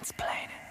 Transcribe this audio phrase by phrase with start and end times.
[0.00, 0.67] Wir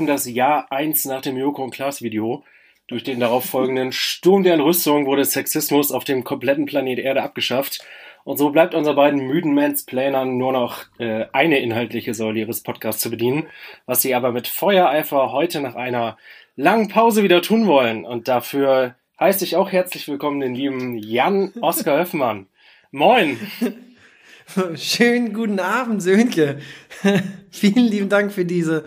[0.00, 2.42] schreiben das Jahr 1 nach dem Joko und Klaas Video.
[2.86, 7.84] Durch den darauf folgenden Sturm der Entrüstung wurde Sexismus auf dem kompletten Planet Erde abgeschafft.
[8.24, 13.02] Und so bleibt unser beiden müden Mansplanern nur noch äh, eine inhaltliche Säule ihres Podcasts
[13.02, 13.46] zu bedienen,
[13.84, 16.16] was sie aber mit Feuereifer heute nach einer
[16.56, 18.06] langen Pause wieder tun wollen.
[18.06, 22.46] Und dafür heiße ich auch herzlich willkommen den lieben Jan Oskar Höffmann.
[22.90, 23.38] Moin!
[24.76, 26.58] Schönen guten Abend, Sönke.
[27.50, 28.86] Vielen lieben Dank für diese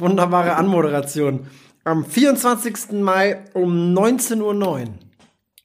[0.00, 1.48] wunderbare Anmoderation.
[1.84, 2.92] Am 24.
[2.92, 4.84] Mai um 19.09 Uhr.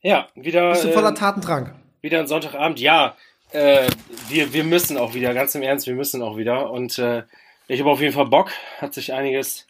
[0.02, 0.72] Ja, wieder.
[0.72, 1.74] Bist du voller äh, Tatendrang?
[2.02, 2.80] wieder ein Sonntagabend.
[2.80, 3.16] Ja,
[3.52, 3.88] äh,
[4.30, 6.70] wir, wir müssen auch wieder, ganz im Ernst, wir müssen auch wieder.
[6.70, 7.24] Und äh,
[7.68, 8.52] ich habe auf jeden Fall Bock.
[8.80, 9.66] Hat sich einiges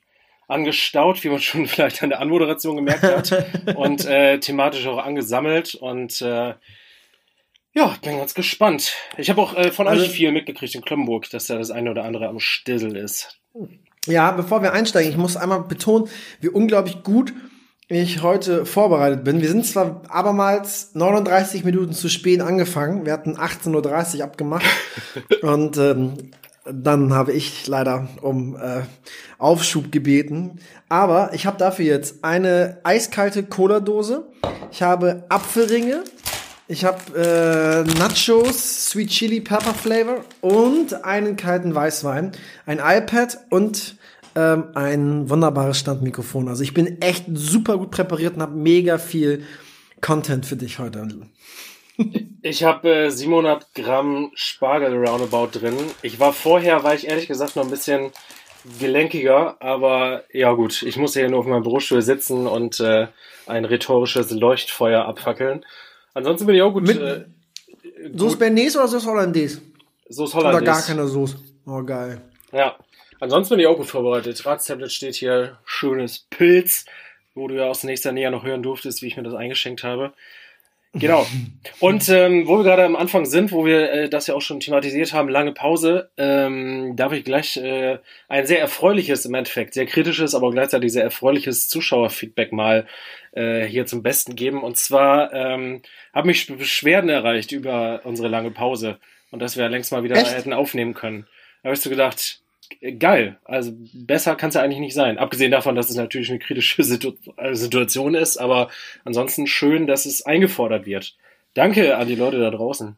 [0.48, 3.76] angestaut, wie man schon vielleicht an der Anmoderation gemerkt hat.
[3.76, 5.76] und äh, thematisch auch angesammelt.
[5.76, 6.56] Und äh,
[7.76, 8.94] ja, bin ganz gespannt.
[9.18, 11.92] Ich habe auch äh, von Also- euch viel mitgekriegt in Kloppenburg, dass da das eine
[11.92, 13.40] oder andere am Stissel ist.
[14.08, 16.10] Ja, bevor wir einsteigen, ich muss einmal betonen,
[16.42, 17.34] wie unglaublich gut
[17.88, 19.42] ich heute vorbereitet bin.
[19.42, 23.06] Wir sind zwar abermals 39 Minuten zu spät angefangen.
[23.06, 24.66] Wir hatten 18.30 Uhr abgemacht.
[25.42, 26.14] und ähm,
[26.66, 28.82] dann habe ich leider um äh,
[29.38, 30.60] Aufschub gebeten.
[30.90, 34.26] Aber ich habe dafür jetzt eine eiskalte Cola-Dose.
[34.72, 36.04] Ich habe Apfelringe.
[36.74, 42.32] Ich habe äh, Nachos, Sweet Chili Pepper Flavor und einen kalten Weißwein,
[42.66, 43.96] ein iPad und
[44.34, 46.48] ähm, ein wunderbares Standmikrofon.
[46.48, 49.46] Also ich bin echt super gut präpariert und habe mega viel
[50.02, 51.08] Content für dich heute.
[52.42, 55.78] Ich habe äh, 700 Gramm Spargel roundabout drin.
[56.02, 58.10] Ich war vorher, war ich ehrlich gesagt noch ein bisschen
[58.80, 63.10] gelenkiger, aber ja gut, ich muss hier nur auf meinem Bürostuhl sitzen und äh,
[63.46, 65.64] ein rhetorisches Leuchtfeuer abfackeln.
[66.14, 66.84] Ansonsten bin ich auch gut.
[66.88, 67.26] Mit- äh,
[68.14, 69.62] Soße Bernays oder Soße Hollandaise?
[70.10, 70.88] Soße Oder Hollandaise.
[70.88, 71.38] gar keine Soße?
[71.66, 72.22] Oh, geil.
[72.52, 72.76] Ja.
[73.20, 74.46] Ansonsten bin ich auch gut vorbereitet.
[74.46, 76.86] Ratstablet steht hier, schönes Pilz,
[77.36, 80.14] wo du ja aus nächster Nähe noch hören durftest, wie ich mir das eingeschenkt habe.
[80.94, 81.26] Genau.
[81.80, 84.60] Und ähm, wo wir gerade am Anfang sind, wo wir äh, das ja auch schon
[84.60, 89.88] thematisiert haben, lange Pause, ähm, darf ich gleich äh, ein sehr erfreuliches, im Endeffekt sehr
[89.88, 92.86] kritisches, aber gleichzeitig sehr erfreuliches Zuschauerfeedback mal
[93.32, 94.64] äh, hier zum Besten geben.
[94.64, 95.82] Und zwar ähm,
[96.14, 99.00] haben mich Beschwerden erreicht über unsere lange Pause
[99.32, 100.36] und dass wir längst mal wieder Echt?
[100.36, 101.26] hätten aufnehmen können.
[101.64, 102.43] Da habe ich so gedacht,
[103.00, 105.18] geil, also besser kann es ja eigentlich nicht sein.
[105.18, 108.70] Abgesehen davon, dass es natürlich eine kritische Situ äh, Situation ist, aber
[109.06, 111.16] ansonsten schön, dass es eingefordert wird.
[111.54, 112.98] Danke an die Leute da draußen.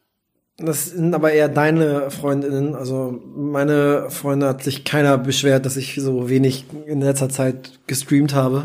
[0.57, 2.75] Das sind aber eher deine Freundinnen.
[2.75, 8.33] Also meine Freunde hat sich keiner beschwert, dass ich so wenig in letzter Zeit gestreamt
[8.33, 8.63] habe.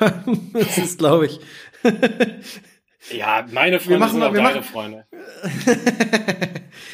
[0.52, 1.40] Das ist, glaube ich.
[3.10, 5.04] Ja, meine Freunde machen sind mal- auch wir deine machen- Freunde.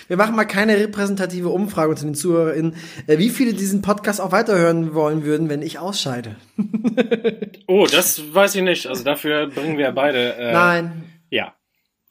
[0.08, 2.76] Wir machen mal keine repräsentative Umfrage unter den ZuhörerInnen,
[3.06, 6.36] äh, wie viele diesen Podcast auch weiterhören wollen würden, wenn ich ausscheide.
[7.66, 8.86] Oh, das weiß ich nicht.
[8.86, 10.34] Also dafür bringen wir beide.
[10.36, 11.54] Äh, Nein, Ja.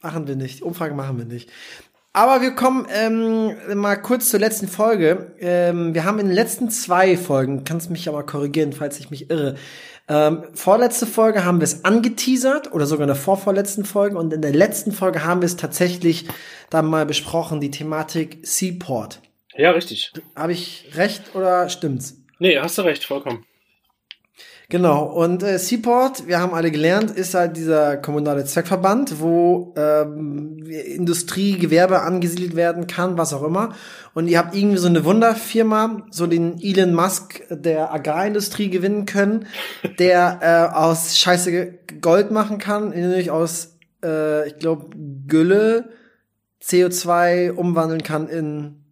[0.02, 0.62] machen wir nicht.
[0.62, 1.48] Umfrage machen wir nicht.
[2.12, 5.32] Aber wir kommen ähm, mal kurz zur letzten Folge.
[5.38, 9.10] Ähm, wir haben in den letzten zwei Folgen, kannst mich ja mal korrigieren, falls ich
[9.10, 9.54] mich irre.
[10.06, 14.42] Ähm, vorletzte Folge haben wir es angeteasert oder sogar in der vorvorletzten Folge und in
[14.42, 16.26] der letzten Folge haben wir es tatsächlich
[16.68, 19.20] dann mal besprochen, die Thematik Seaport.
[19.56, 20.12] Ja, richtig.
[20.36, 22.16] Habe ich recht oder stimmt's?
[22.38, 23.46] Nee, hast du recht, vollkommen.
[24.70, 30.64] Genau, und äh, Seaport, wir haben alle gelernt, ist halt dieser kommunale Zweckverband, wo ähm,
[30.66, 33.74] Industrie, Gewerbe angesiedelt werden kann, was auch immer.
[34.14, 39.46] Und ihr habt irgendwie so eine Wunderfirma, so den Elon Musk der Agrarindustrie gewinnen können,
[39.98, 44.86] der äh, aus Scheiße Gold machen kann, nämlich aus, äh, ich glaube,
[45.26, 45.90] Gülle
[46.62, 48.84] CO2 umwandeln kann in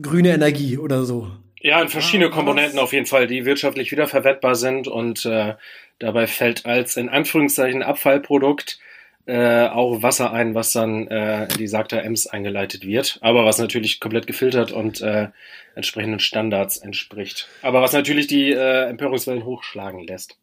[0.00, 1.28] grüne Energie oder so.
[1.62, 5.54] Ja, in verschiedene Ah, Komponenten auf jeden Fall, die wirtschaftlich wiederverwertbar sind und äh,
[6.00, 8.80] dabei fällt als in Anführungszeichen Abfallprodukt
[9.26, 13.58] äh, auch Wasser ein, was dann äh, in die Sagta Ems eingeleitet wird, aber was
[13.58, 15.28] natürlich komplett gefiltert und äh,
[15.76, 17.46] entsprechenden Standards entspricht.
[17.62, 20.41] Aber was natürlich die äh, Empörungswellen hochschlagen lässt.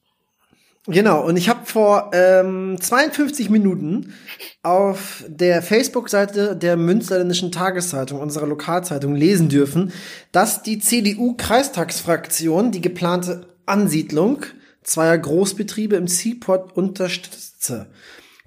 [0.87, 4.13] Genau, und ich habe vor ähm, 52 Minuten
[4.63, 9.91] auf der Facebook-Seite der Münsterländischen Tageszeitung, unserer Lokalzeitung, lesen dürfen,
[10.31, 14.45] dass die CDU-Kreistagsfraktion die geplante Ansiedlung
[14.83, 17.87] zweier Großbetriebe im Seaport unterstütze.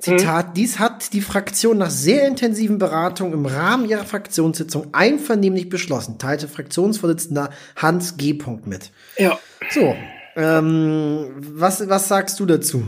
[0.03, 0.55] Zitat, mhm.
[0.55, 6.49] dies hat die Fraktion nach sehr intensiven Beratungen im Rahmen ihrer Fraktionssitzung einvernehmlich beschlossen, teilte
[6.49, 8.37] Fraktionsvorsitzender Hans G.
[8.65, 8.91] mit.
[9.17, 9.39] Ja.
[9.71, 9.95] So,
[10.37, 12.85] ähm, was, was sagst du dazu?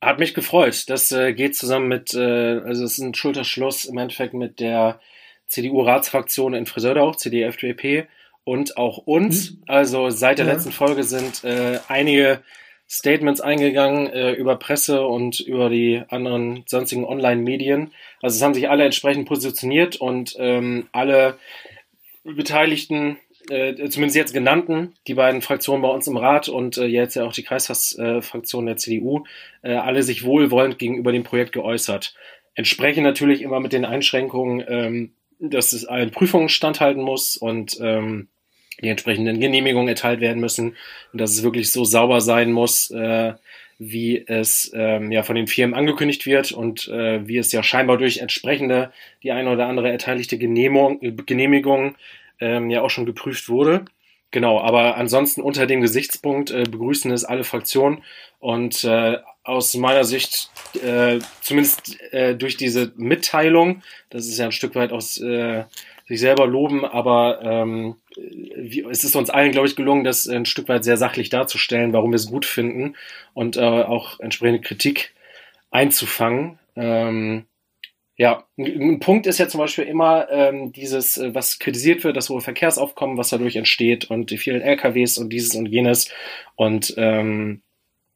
[0.00, 0.88] Hat mich gefreut.
[0.88, 5.00] Das äh, geht zusammen mit, äh, also es ist ein Schulterschluss im Endeffekt mit der
[5.46, 8.06] CDU-Ratsfraktion in Friseurdorf, CDU-FDP
[8.44, 9.52] und auch uns.
[9.52, 9.62] Mhm.
[9.68, 10.52] Also seit der ja.
[10.52, 12.42] letzten Folge sind äh, einige
[12.88, 17.92] Statements eingegangen äh, über Presse und über die anderen sonstigen Online-Medien.
[18.20, 21.38] Also es haben sich alle entsprechend positioniert und ähm, alle
[22.24, 23.18] Beteiligten,
[23.50, 27.24] äh, zumindest jetzt genannten, die beiden Fraktionen bei uns im Rat und äh, jetzt ja
[27.24, 29.24] auch die Kreisfraktion der CDU,
[29.62, 32.14] äh, alle sich wohlwollend gegenüber dem Projekt geäußert.
[32.54, 38.28] Entsprechend natürlich immer mit den Einschränkungen, ähm, dass es allen Prüfungen standhalten muss und ähm,
[38.80, 40.76] die entsprechenden Genehmigungen erteilt werden müssen
[41.12, 43.34] und dass es wirklich so sauber sein muss, äh,
[43.78, 47.98] wie es ähm, ja von den Firmen angekündigt wird und äh, wie es ja scheinbar
[47.98, 48.92] durch entsprechende
[49.22, 51.96] die eine oder andere erteiligte Genehmigung, Genehmigung
[52.42, 53.84] ähm, ja auch schon geprüft wurde.
[54.32, 58.02] Genau, aber ansonsten unter dem Gesichtspunkt äh, begrüßen es alle Fraktionen
[58.40, 60.50] und äh, aus meiner Sicht,
[60.82, 65.64] äh, zumindest äh, durch diese Mitteilung, das ist ja ein Stück weit aus äh,
[66.06, 70.46] sich selber loben, aber ähm, wie, es ist uns allen, glaube ich, gelungen, das ein
[70.46, 72.96] Stück weit sehr sachlich darzustellen, warum wir es gut finden
[73.34, 75.12] und äh, auch entsprechende Kritik
[75.70, 76.58] einzufangen.
[76.74, 77.44] Ähm,
[78.22, 82.30] ja, ein, Punkt ist ja zum Beispiel immer ähm, dieses, äh, was kritisiert wird, das
[82.30, 86.08] hohe Verkehrsaufkommen, was dadurch entsteht und die vielen LKWs und dieses und jenes
[86.54, 87.62] und ähm,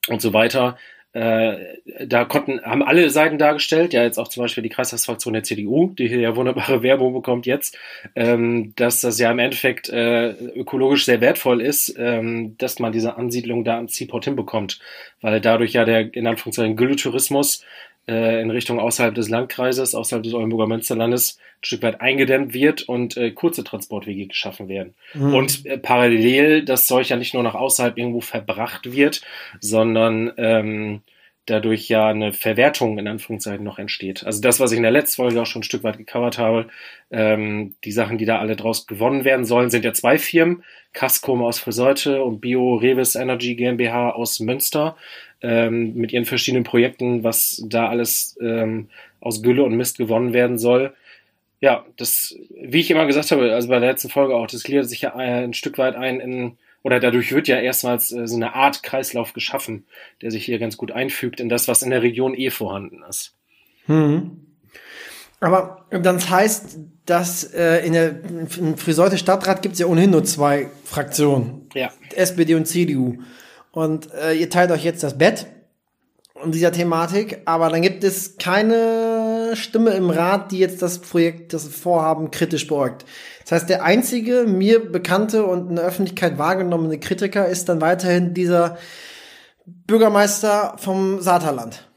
[0.08, 0.78] und so weiter.
[1.12, 5.42] Äh, da konnten, haben alle Seiten dargestellt, ja jetzt auch zum Beispiel die Kreistagsfraktion der
[5.42, 7.76] CDU, die hier ja wunderbare Werbung bekommt jetzt,
[8.14, 13.16] ähm, dass das ja im Endeffekt äh, ökologisch sehr wertvoll ist, ähm, dass man diese
[13.16, 14.78] Ansiedlung da am Seaport hinbekommt,
[15.20, 17.64] weil dadurch ja der in Anführungszeichen Gülletourismus
[18.08, 22.82] äh, in Richtung außerhalb des Landkreises, außerhalb des Oldenburger Münsterlandes ein Stück weit eingedämmt wird
[22.82, 24.94] und äh, kurze Transportwege geschaffen werden.
[25.14, 25.34] Mhm.
[25.34, 29.22] Und äh, parallel das Zeug ja nicht nur nach außerhalb irgendwo verbracht wird,
[29.60, 31.02] sondern ähm,
[31.46, 34.24] dadurch ja eine Verwertung in Anführungszeichen noch entsteht.
[34.24, 36.66] Also das, was ich in der letzten Folge auch schon ein Stück weit gecovert habe,
[37.10, 41.42] ähm, die Sachen, die da alle draus gewonnen werden sollen, sind ja zwei Firmen, Cascom
[41.42, 44.96] aus Friseute und Bio Revis Energy GmbH aus Münster
[45.40, 48.88] ähm, mit ihren verschiedenen Projekten, was da alles ähm,
[49.20, 50.94] aus Gülle und Mist gewonnen werden soll.
[51.60, 54.88] Ja, das, wie ich immer gesagt habe, also bei der letzten Folge auch, das gliedert
[54.88, 58.54] sich ja ein Stück weit ein in, oder dadurch wird ja erstmals äh, so eine
[58.54, 59.86] Art Kreislauf geschaffen,
[60.22, 63.34] der sich hier ganz gut einfügt in das, was in der Region eh vorhanden ist.
[63.86, 64.46] Hm.
[65.40, 70.22] Aber das heißt, dass äh, in der im Friseute Stadtrat gibt es ja ohnehin nur
[70.22, 71.68] zwei Fraktionen.
[71.74, 71.90] Ja.
[72.14, 73.18] SPD und CDU.
[73.72, 75.46] Und äh, ihr teilt euch jetzt das Bett
[76.34, 79.05] um dieser Thematik, aber dann gibt es keine
[79.56, 83.04] Stimme im Rat, die jetzt das Projekt, das Vorhaben kritisch beäugt.
[83.42, 88.34] Das heißt, der einzige mir bekannte und in der Öffentlichkeit wahrgenommene Kritiker ist dann weiterhin
[88.34, 88.78] dieser
[89.64, 91.88] Bürgermeister vom Saterland.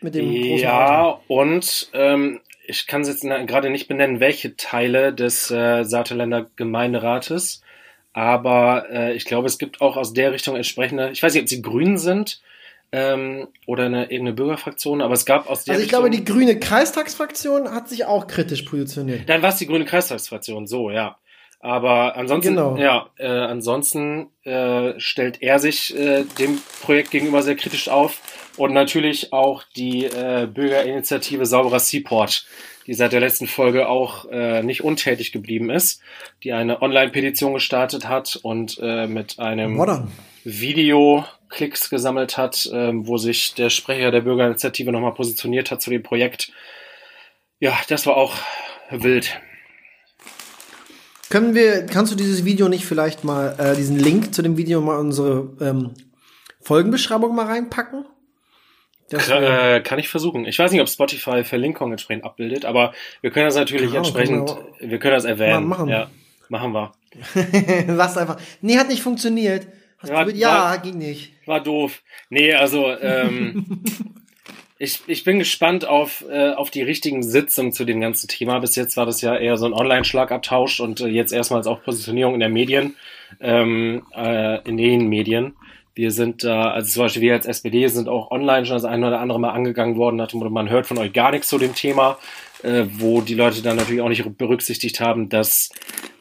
[0.00, 1.22] Mit dem großen Ja, Auto.
[1.28, 7.62] und ähm, ich kann es jetzt gerade nicht benennen, welche Teile des äh, Saterländer Gemeinderates
[8.12, 11.48] aber äh, ich glaube, es gibt auch aus der Richtung entsprechende, ich weiß nicht, ob
[11.48, 12.40] sie grün sind
[12.92, 16.24] ähm, oder eine irgendeine Bürgerfraktion, aber es gab aus der Also ich Richtung, glaube, die
[16.24, 19.28] grüne Kreistagsfraktion hat sich auch kritisch positioniert.
[19.28, 21.16] Dann war es die grüne Kreistagsfraktion, so, ja.
[21.62, 22.76] Aber ansonsten, genau.
[22.78, 28.20] ja, äh, ansonsten äh, stellt er sich äh, dem Projekt gegenüber sehr kritisch auf
[28.56, 32.46] und natürlich auch die äh, Bürgerinitiative Sauberer Seaport,
[32.86, 36.00] die seit der letzten Folge auch äh, nicht untätig geblieben ist,
[36.44, 40.10] die eine Online-Petition gestartet hat und äh, mit einem Modern.
[40.44, 45.90] Video Klicks gesammelt hat, äh, wo sich der Sprecher der Bürgerinitiative nochmal positioniert hat zu
[45.90, 46.52] dem Projekt.
[47.58, 48.34] Ja, das war auch
[48.90, 49.38] wild.
[51.28, 54.80] Können wir, kannst du dieses Video nicht vielleicht mal, äh, diesen Link zu dem Video
[54.80, 55.94] mal unsere ähm,
[56.60, 58.04] Folgenbeschreibung mal reinpacken?
[59.10, 60.44] Das äh, kann ich versuchen.
[60.44, 64.48] Ich weiß nicht, ob Spotify Verlinkung entsprechend abbildet, aber wir können das natürlich genau, entsprechend,
[64.48, 65.66] können wir, wir, können das erwähnen.
[65.66, 65.88] Machen.
[65.88, 66.10] Ja,
[66.48, 66.92] machen wir.
[67.88, 68.40] Lass einfach.
[68.60, 69.66] Nee, hat nicht funktioniert.
[70.02, 71.32] Ja, ja war, ging nicht.
[71.46, 72.02] War doof.
[72.28, 73.82] Nee, also ähm,
[74.78, 78.58] ich, ich bin gespannt auf, äh, auf die richtigen Sitzungen zu dem ganzen Thema.
[78.60, 82.34] Bis jetzt war das ja eher so ein Online-Schlagabtausch und äh, jetzt erstmals auch Positionierung
[82.34, 82.96] in der Medien,
[83.40, 85.54] ähm, äh, in den Medien.
[85.94, 89.08] Wir sind da, also zum Beispiel wir als SPD sind auch online schon das eine
[89.08, 91.74] oder andere Mal angegangen worden, nach dem man hört von euch gar nichts zu dem
[91.74, 92.16] Thema,
[92.62, 95.70] äh, wo die Leute dann natürlich auch nicht berücksichtigt haben, dass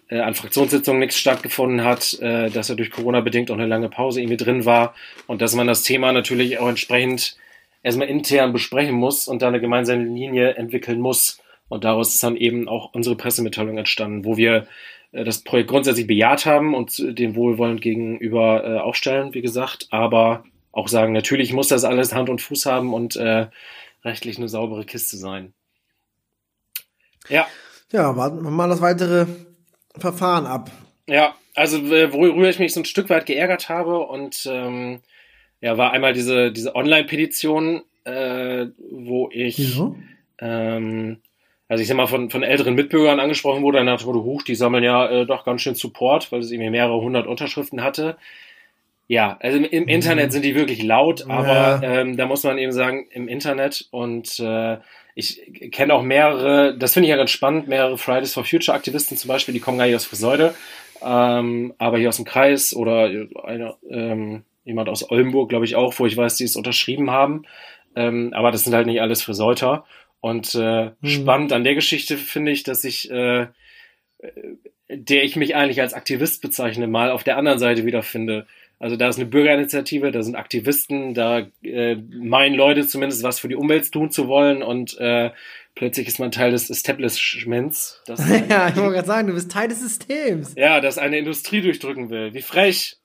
[0.10, 3.89] äh, an Fraktionssitzungen nichts stattgefunden hat, äh, dass er durch Corona bedingt auch eine lange
[3.89, 4.96] Pause irgendwie drin war
[5.28, 7.38] und dass man das Thema natürlich auch entsprechend
[7.84, 11.42] erstmal intern besprechen muss und da eine gemeinsame Linie entwickeln muss.
[11.70, 14.68] Und daraus ist dann eben auch unsere Pressemitteilung entstanden, wo wir
[15.12, 20.44] äh, das Projekt grundsätzlich bejaht haben und dem wohlwollend gegenüber äh, aufstellen, wie gesagt, aber
[20.72, 23.48] auch sagen, natürlich muss das alles Hand und Fuß haben und äh,
[24.04, 25.54] rechtlich eine saubere Kiste sein.
[27.28, 27.48] Ja.
[27.92, 29.25] Ja, warten wir mal das weitere
[30.00, 30.72] Verfahren ab.
[31.08, 35.00] Ja, also äh, worüber ich mich so ein Stück weit geärgert habe und ähm,
[35.62, 39.96] ja, war einmal diese, diese Online-Petition, äh, wo ich ja.
[40.39, 41.18] ähm,
[41.70, 44.84] also ich sag mal, von, von älteren Mitbürgern angesprochen wurde, nach wurde Huch, die sammeln
[44.84, 48.18] ja äh, doch ganz schön Support, weil es irgendwie mehrere hundert Unterschriften hatte.
[49.08, 49.89] Ja, also im, im mhm.
[49.89, 51.82] Internet sind die wirklich laut, aber ja.
[51.84, 54.77] ähm, da muss man eben sagen, im Internet und äh,
[55.16, 59.18] ich kenne auch mehrere, das finde ich ja ganz spannend, mehrere Fridays for Future Aktivisten
[59.18, 60.54] zum Beispiel, die kommen gar nicht aus Friseute,
[61.01, 63.10] ähm, aber hier aus dem Kreis oder
[63.44, 67.44] einer, ähm, jemand aus Oldenburg, glaube ich auch, wo ich weiß, die es unterschrieben haben.
[67.96, 69.86] Ähm, aber das sind halt nicht alles Friseuter.
[70.22, 71.08] Und äh, mhm.
[71.08, 73.48] spannend an der Geschichte finde ich, dass ich, äh,
[74.89, 78.46] der ich mich eigentlich als Aktivist bezeichne, mal auf der anderen Seite wiederfinde.
[78.79, 83.50] Also da ist eine Bürgerinitiative, da sind Aktivisten, da äh, meinen Leute zumindest was für
[83.50, 85.31] die Umwelt tun zu wollen und äh,
[85.75, 88.01] plötzlich ist man Teil des Establishments.
[88.07, 90.53] Ja, ich wollte gerade sagen, du bist Teil des Systems.
[90.55, 92.33] Ja, das eine Industrie durchdrücken will.
[92.33, 92.98] Wie frech.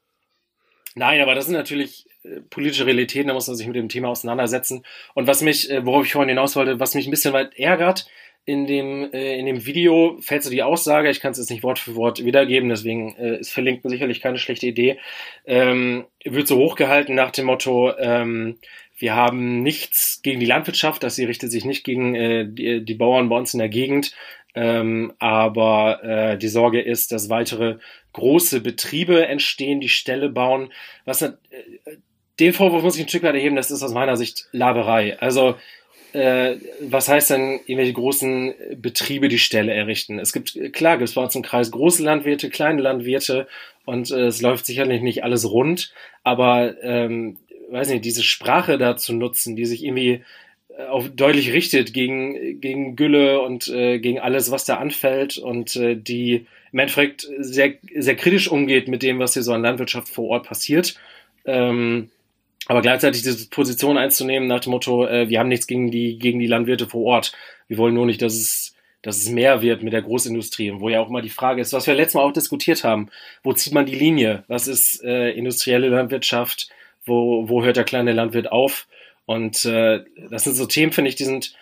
[0.95, 4.09] Nein, aber das sind natürlich äh, politische Realitäten, da muss man sich mit dem Thema
[4.09, 4.85] auseinandersetzen.
[5.15, 8.07] Und was mich, äh, worauf ich vorhin hinaus wollte, was mich ein bisschen weit ärgert,
[8.47, 11.63] in dem, äh, in dem Video fällt so die Aussage, ich kann es jetzt nicht
[11.63, 14.99] Wort für Wort wiedergeben, deswegen äh, ist Verlinken sicherlich keine schlechte Idee,
[15.47, 18.59] ähm, wird so hochgehalten nach dem Motto, ähm,
[18.97, 22.95] wir haben nichts gegen die Landwirtschaft, das sie richtet sich nicht gegen äh, die, die
[22.95, 24.15] Bauern bei uns in der Gegend,
[24.55, 27.79] ähm, aber äh, die Sorge ist, dass weitere
[28.13, 30.73] große Betriebe entstehen, die Ställe bauen.
[31.05, 31.33] Was äh,
[32.39, 35.19] den Vorwurf muss ich ein Stück weit erheben, das ist aus meiner Sicht Laberei.
[35.19, 35.57] Also
[36.15, 40.19] äh, was heißt denn, irgendwelche großen Betriebe die Ställe errichten?
[40.19, 43.49] Es gibt, klar, gibt es bei uns im Kreis große Landwirte, kleine Landwirte
[43.85, 45.93] und äh, es läuft sicherlich nicht alles rund,
[46.23, 47.37] aber ähm,
[47.71, 50.23] weiß nicht, diese Sprache da zu nutzen, die sich irgendwie
[50.79, 55.75] äh, auf deutlich richtet gegen, gegen Gülle und äh, gegen alles, was da anfällt und
[55.77, 60.09] äh, die im Endeffekt sehr, sehr kritisch umgeht mit dem, was hier so an Landwirtschaft
[60.09, 60.97] vor Ort passiert.
[61.45, 62.11] Ähm,
[62.67, 66.39] aber gleichzeitig diese Position einzunehmen nach dem Motto, äh, wir haben nichts gegen die, gegen
[66.39, 67.33] die Landwirte vor Ort.
[67.69, 70.71] Wir wollen nur nicht, dass es, dass es mehr wird mit der Großindustrie.
[70.71, 73.11] Und wo ja auch immer die Frage ist, was wir letztes Mal auch diskutiert haben,
[73.43, 74.45] wo zieht man die Linie?
[74.49, 76.71] Was ist äh, industrielle Landwirtschaft?
[77.05, 78.87] Wo, wo hört der kleine Landwirt auf?
[79.27, 81.55] Und äh, das sind so Themen, finde ich, die sind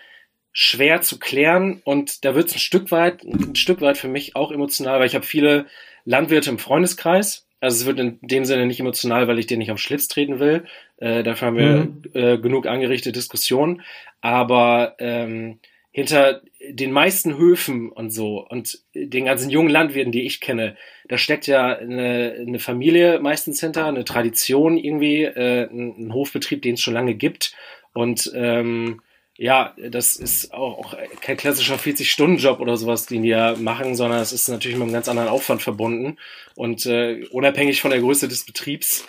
[0.53, 4.37] schwer zu klären und da wird es ein Stück weit, ein Stück weit für mich
[4.37, 5.67] auch emotional, weil ich habe viele
[6.05, 7.47] Landwirte im Freundeskreis.
[7.63, 10.41] Also es wird in dem Sinne nicht emotional, weil ich dir nicht am Schlips treten
[10.41, 10.65] will.
[10.97, 12.03] Äh, dafür haben wir mhm.
[12.13, 13.83] äh, genug angerichtete Diskussionen.
[14.21, 15.61] Aber ähm,
[15.93, 20.77] hinter den meisten Höfen und so und den ganzen jungen Landwirten, die ich kenne,
[21.07, 26.63] da steckt ja eine, eine Familie meistens hinter, eine Tradition irgendwie, äh, ein, ein Hofbetrieb,
[26.63, 27.55] den es schon lange gibt.
[27.95, 29.03] Und ähm,
[29.39, 34.33] ja, das ist auch, kein klassischer 40-Stunden-Job oder sowas, den die ja machen, sondern es
[34.33, 36.19] ist natürlich mit einem ganz anderen Aufwand verbunden.
[36.55, 39.07] Und äh, unabhängig von der Größe des Betriebs,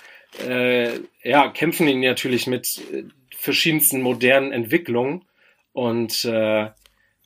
[0.48, 3.04] äh, ja, kämpfen die natürlich mit äh,
[3.36, 5.26] verschiedensten modernen Entwicklungen
[5.74, 6.70] und äh,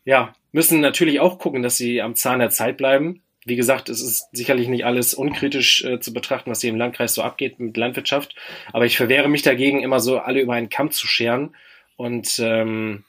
[0.06, 3.22] ja, müssen natürlich auch gucken, dass sie am Zahn der Zeit bleiben.
[3.46, 7.14] Wie gesagt, es ist sicherlich nicht alles unkritisch äh, zu betrachten, was hier im Landkreis
[7.14, 8.36] so abgeht mit Landwirtschaft.
[8.74, 11.56] Aber ich verwehre mich dagegen, immer so alle über einen Kamm zu scheren.
[11.98, 13.04] Und ähm,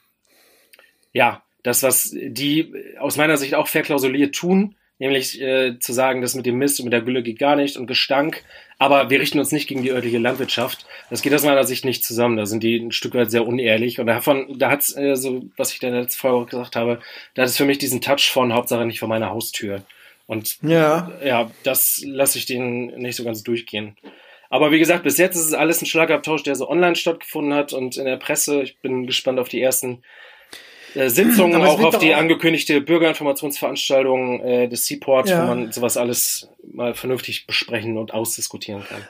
[1.13, 6.35] ja, das, was die aus meiner Sicht auch verklausuliert tun, nämlich äh, zu sagen, das
[6.35, 8.43] mit dem Mist und mit der Gülle geht gar nicht und Gestank,
[8.77, 10.85] aber wir richten uns nicht gegen die örtliche Landwirtschaft.
[11.09, 12.37] Das geht aus meiner Sicht nicht zusammen.
[12.37, 15.73] Da sind die ein Stück weit sehr unehrlich und davon, da hat's äh, so, was
[15.73, 16.99] ich da letzte Folge gesagt habe,
[17.33, 19.83] da hat es für mich diesen Touch von Hauptsache nicht vor meiner Haustür.
[20.27, 23.97] Und ja, ja das lasse ich denen nicht so ganz durchgehen.
[24.49, 27.71] Aber wie gesagt, bis jetzt ist es alles ein Schlagabtausch, der so online stattgefunden hat
[27.71, 28.61] und in der Presse.
[28.63, 30.01] Ich bin gespannt auf die ersten
[30.95, 35.43] äh, Sitzungen, auch auf die angekündigte Bürgerinformationsveranstaltung äh, des Seaport, ja.
[35.43, 39.07] wo man sowas alles mal vernünftig besprechen und ausdiskutieren kann.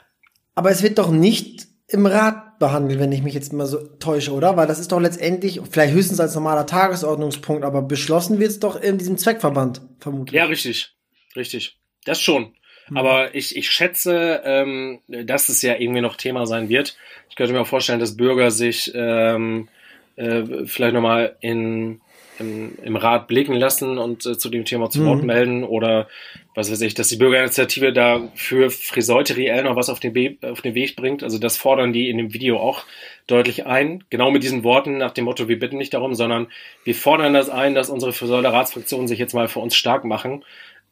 [0.55, 4.33] Aber es wird doch nicht im Rat behandelt, wenn ich mich jetzt mal so täusche,
[4.33, 4.57] oder?
[4.57, 8.79] Weil das ist doch letztendlich, vielleicht höchstens als normaler Tagesordnungspunkt, aber beschlossen wird es doch
[8.79, 10.35] in diesem Zweckverband, vermutlich.
[10.35, 10.93] Ja, richtig.
[11.35, 11.79] Richtig.
[12.05, 12.53] Das schon.
[12.89, 12.97] Hm.
[12.97, 16.97] Aber ich, ich schätze, ähm, dass es ja irgendwie noch Thema sein wird.
[17.29, 19.67] Ich könnte mir auch vorstellen, dass Bürger sich ähm,
[20.15, 22.01] äh, vielleicht nochmal in
[22.39, 25.27] im, im Rat blicken lassen und äh, zu dem Thema zu Wort mhm.
[25.27, 26.07] melden oder
[26.55, 30.37] was weiß ich, dass die Bürgerinitiative da für Friseute reell noch was auf den, Be
[30.41, 31.23] auf den Weg bringt.
[31.23, 32.85] Also das fordern die in dem Video auch
[33.27, 34.03] deutlich ein.
[34.09, 36.47] Genau mit diesen Worten nach dem Motto, wir bitten nicht darum, sondern
[36.83, 40.43] wir fordern das ein, dass unsere Friseute Ratsfraktionen sich jetzt mal für uns stark machen.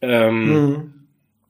[0.02, 0.94] Ähm, mhm.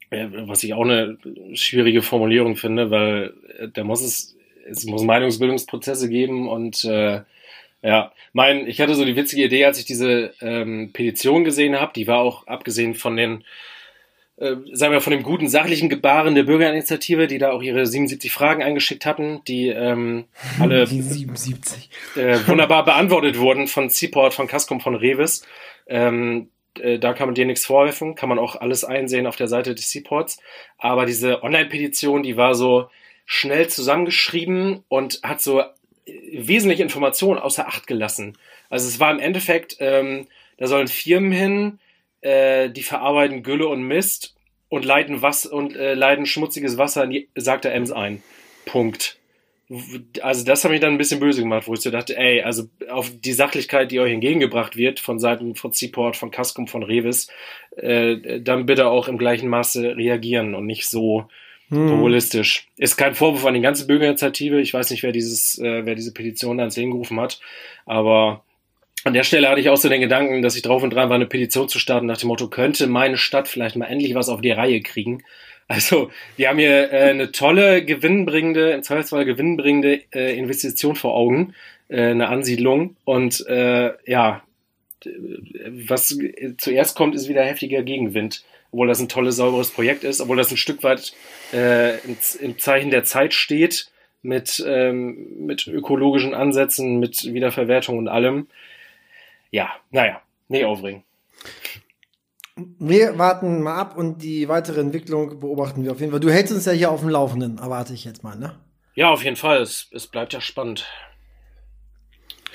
[0.09, 1.17] Was ich auch eine
[1.53, 7.21] schwierige Formulierung finde, weil äh, da muss es, es muss Meinungsbildungsprozesse geben und äh,
[7.81, 11.93] ja, mein, ich hatte so die witzige Idee, als ich diese ähm, Petition gesehen habe,
[11.95, 13.43] die war auch abgesehen von den,
[14.37, 18.31] äh, sagen wir, von dem guten sachlichen Gebaren der Bürgerinitiative, die da auch ihre 77
[18.31, 20.25] Fragen eingeschickt hatten, die ähm,
[20.59, 21.89] alle die 77.
[22.15, 25.45] Äh, wunderbar beantwortet wurden von Seaport, von Cascom, von Revis.
[25.87, 29.47] Ähm, äh, da kann man dir nichts vorwerfen, kann man auch alles einsehen auf der
[29.47, 30.39] Seite des Seaports.
[30.77, 32.89] Aber diese Online-Petition, die war so
[33.25, 35.63] schnell zusammengeschrieben und hat so
[36.05, 38.37] wesentliche Informationen außer Acht gelassen.
[38.69, 41.79] Also es war im Endeffekt, ähm, da sollen Firmen hin,
[42.21, 44.35] äh, die verarbeiten Gülle und Mist
[44.69, 48.23] und leiten was und äh, leiten schmutziges Wasser in die sagt der Ems ein.
[48.65, 49.16] Punkt.
[50.21, 52.69] Also das hat mich dann ein bisschen böse gemacht, wo ich so dachte, ey, also
[52.89, 57.27] auf die Sachlichkeit, die euch entgegengebracht wird von Seiten von Seaport, von Cascom, von Revis,
[57.75, 61.27] äh, dann bitte auch im gleichen Maße reagieren und nicht so
[61.67, 61.89] hm.
[61.89, 62.67] populistisch.
[62.77, 64.61] Ist kein Vorwurf an die ganze Bürgerinitiative.
[64.61, 67.41] Ich weiß nicht, wer dieses, äh, wer diese Petition ans Leben gerufen hat,
[67.85, 68.45] aber
[69.03, 71.15] an der Stelle hatte ich auch so den Gedanken, dass ich drauf und dran war,
[71.15, 74.41] eine Petition zu starten nach dem Motto, könnte meine Stadt vielleicht mal endlich was auf
[74.41, 75.23] die Reihe kriegen.
[75.67, 81.53] Also, wir haben hier äh, eine tolle, gewinnbringende, im Zweifelsfall gewinnbringende äh, Investition vor Augen,
[81.89, 82.95] äh, eine Ansiedlung.
[83.03, 84.43] Und äh, ja,
[85.69, 86.17] was
[86.57, 90.51] zuerst kommt, ist wieder heftiger Gegenwind obwohl das ein tolles, sauberes Projekt ist, obwohl das
[90.51, 91.13] ein Stück weit
[91.53, 91.97] äh,
[92.39, 93.89] im, Zeichen der Zeit steht,
[94.21, 98.47] mit, ähm, mit ökologischen Ansätzen, mit Wiederverwertung und allem.
[99.51, 101.03] Ja, naja, nee, aufregen.
[102.79, 106.19] Wir warten mal ab und die weitere Entwicklung beobachten wir auf jeden Fall.
[106.19, 108.57] Du hältst uns ja hier auf dem Laufenden, erwarte ich jetzt mal, ne?
[108.95, 109.61] Ja, auf jeden Fall.
[109.61, 110.87] Es, es bleibt ja spannend.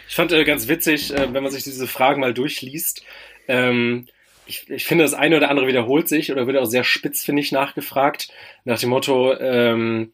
[0.09, 3.05] Ich fand äh, ganz witzig, äh, wenn man sich diese Fragen mal durchliest.
[3.47, 4.09] Ähm,
[4.47, 7.43] ich, ich finde, das eine oder andere wiederholt sich oder wird auch sehr spitz, finde
[7.43, 8.29] ich, nachgefragt.
[8.65, 10.12] Nach dem Motto, ähm,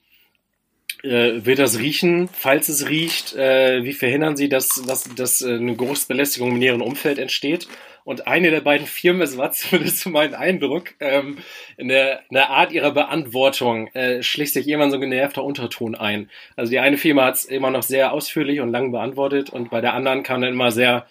[1.02, 2.28] äh, wird das riechen?
[2.32, 6.58] Falls es riecht, äh, wie verhindern Sie, dass, dass, dass äh, eine große Belästigung im
[6.58, 7.68] näheren Umfeld entsteht?
[8.08, 11.36] Und eine der beiden Firmen, es war zumindest so mein Eindruck, ähm,
[11.76, 15.94] in, der, in der Art ihrer Beantwortung äh, schlicht sich jemand so ein genervter Unterton
[15.94, 16.30] ein.
[16.56, 19.82] Also die eine Firma hat es immer noch sehr ausführlich und lang beantwortet und bei
[19.82, 21.06] der anderen kam dann immer sehr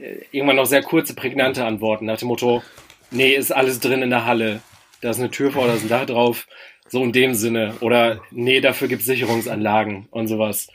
[0.00, 2.62] äh, irgendwann noch sehr kurze, prägnante Antworten nach dem Motto,
[3.10, 4.60] nee, ist alles drin in der Halle.
[5.00, 6.46] Da ist eine Tür vor, da ist ein Dach drauf.
[6.86, 7.74] So in dem Sinne.
[7.80, 10.68] Oder nee, dafür gibt es Sicherungsanlagen und sowas.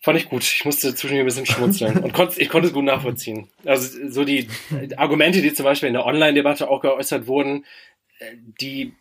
[0.00, 0.42] Fand ich gut.
[0.44, 3.48] Ich musste zwischendurch ein bisschen schmunzeln und konnt, ich konnte es gut nachvollziehen.
[3.64, 4.48] Also so die
[4.96, 7.64] Argumente, die zum Beispiel in der Online-Debatte auch geäußert wurden,
[8.18, 8.94] äh, die,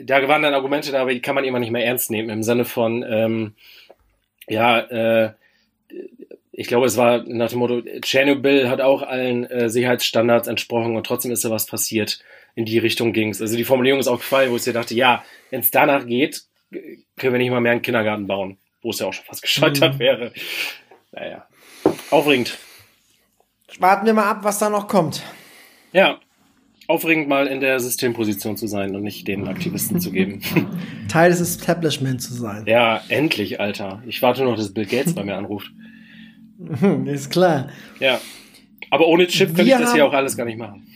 [0.00, 2.42] da waren dann Argumente da, aber die kann man immer nicht mehr ernst nehmen im
[2.42, 3.54] Sinne von, ähm,
[4.48, 5.32] ja, äh,
[6.52, 11.06] ich glaube, es war nach dem Motto, Tschernobyl hat auch allen äh, Sicherheitsstandards entsprochen und
[11.06, 12.22] trotzdem ist da was passiert.
[12.54, 13.40] In die Richtung ging es.
[13.40, 16.42] Also die Formulierung ist auch gefallen, wo ich dir dachte, ja, wenn es danach geht,
[16.70, 19.94] können wir nicht mal mehr einen Kindergarten bauen, wo es ja auch schon fast gescheitert
[19.94, 19.98] mhm.
[19.98, 20.32] wäre.
[21.12, 21.46] Naja,
[22.10, 22.58] aufregend.
[23.78, 25.22] Warten wir mal ab, was da noch kommt.
[25.92, 26.20] Ja,
[26.88, 30.40] aufregend mal in der Systemposition zu sein und nicht den Aktivisten zu geben.
[31.08, 32.64] Teil des Establishments zu sein.
[32.66, 34.02] Ja, endlich, Alter.
[34.06, 35.70] Ich warte nur, dass Bill Gates bei mir anruft.
[37.06, 37.68] Ist klar.
[37.98, 38.20] Ja.
[38.90, 40.86] Aber ohne Chip könnte ich das hier auch alles gar nicht machen.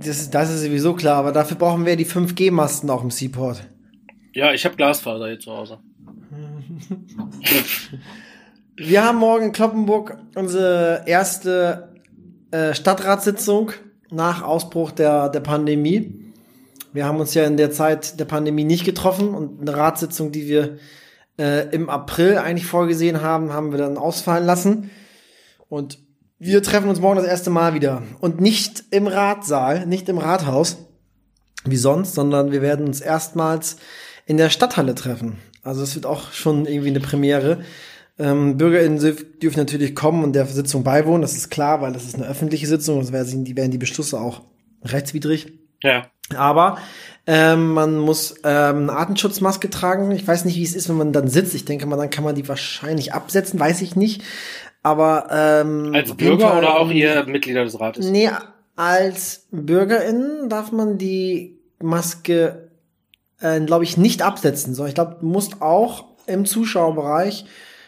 [0.00, 3.62] Das, das ist sowieso klar, aber dafür brauchen wir die 5G-Masten auch im Seaport.
[4.34, 5.78] Ja, ich habe Glasfaser hier zu Hause.
[8.76, 11.92] wir haben morgen in Kloppenburg unsere erste
[12.50, 13.72] äh, Stadtratssitzung
[14.10, 16.32] nach Ausbruch der, der Pandemie.
[16.92, 20.46] Wir haben uns ja in der Zeit der Pandemie nicht getroffen und eine Ratssitzung, die
[20.46, 20.78] wir
[21.38, 24.90] äh, im April eigentlich vorgesehen haben, haben wir dann ausfallen lassen.
[25.68, 25.98] Und
[26.38, 28.02] wir treffen uns morgen das erste Mal wieder.
[28.20, 30.78] Und nicht im Ratsaal, nicht im Rathaus,
[31.64, 33.76] wie sonst, sondern wir werden uns erstmals
[34.26, 35.38] in der Stadthalle treffen.
[35.62, 37.62] Also es wird auch schon irgendwie eine Premiere.
[38.18, 38.98] Ähm, BürgerInnen
[39.42, 42.66] dürfen natürlich kommen und der Sitzung beiwohnen, das ist klar, weil das ist eine öffentliche
[42.66, 44.42] Sitzung, sonst wären die, wären die Beschlüsse auch
[44.84, 45.52] rechtswidrig.
[45.82, 46.06] Ja.
[46.36, 46.78] Aber
[47.26, 50.10] ähm, man muss ähm, eine Artenschutzmaske tragen.
[50.10, 51.54] Ich weiß nicht, wie es ist, wenn man dann sitzt.
[51.54, 54.22] Ich denke mal, dann kann man die wahrscheinlich absetzen, weiß ich nicht.
[54.82, 58.08] Aber ähm, als Bürger Fall, oder auch ihr Mitglieder des Rates?
[58.10, 58.30] Nee,
[58.74, 62.61] als Bürgerin darf man die Maske,
[63.42, 64.74] äh, glaube ich, nicht absetzen.
[64.74, 67.44] So, ich glaube, du musst auch im Zuschauerbereich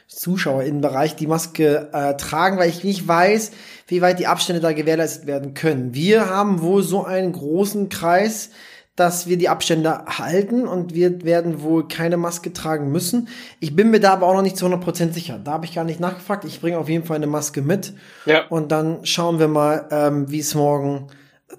[0.07, 3.53] ZuschauerInnenbereich die Maske äh, tragen, weil ich nicht weiß,
[3.89, 5.95] wie weit die Abstände da gewährleistet werden können.
[5.95, 8.51] Wir haben wohl so einen großen Kreis,
[8.97, 13.29] dass wir die Abstände halten und wir werden wohl keine Maske tragen müssen.
[13.59, 15.41] Ich bin mir da aber auch noch nicht zu 100% sicher.
[15.43, 16.45] Da habe ich gar nicht nachgefragt.
[16.45, 17.95] Ich bringe auf jeden Fall eine Maske mit.
[18.25, 18.47] Ja.
[18.49, 21.09] Und dann schauen wir mal, ähm, wie es morgen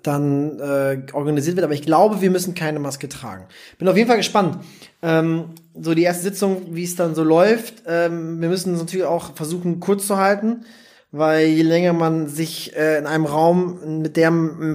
[0.03, 1.63] dann äh, organisiert wird.
[1.63, 3.45] Aber ich glaube, wir müssen keine Maske tragen.
[3.77, 4.59] Bin auf jeden Fall gespannt.
[5.01, 7.83] Ähm, so die erste Sitzung, wie es dann so läuft.
[7.87, 10.65] Ähm, wir müssen uns natürlich auch versuchen, kurz zu halten
[11.17, 14.31] weil je länger man sich äh, in einem Raum mit der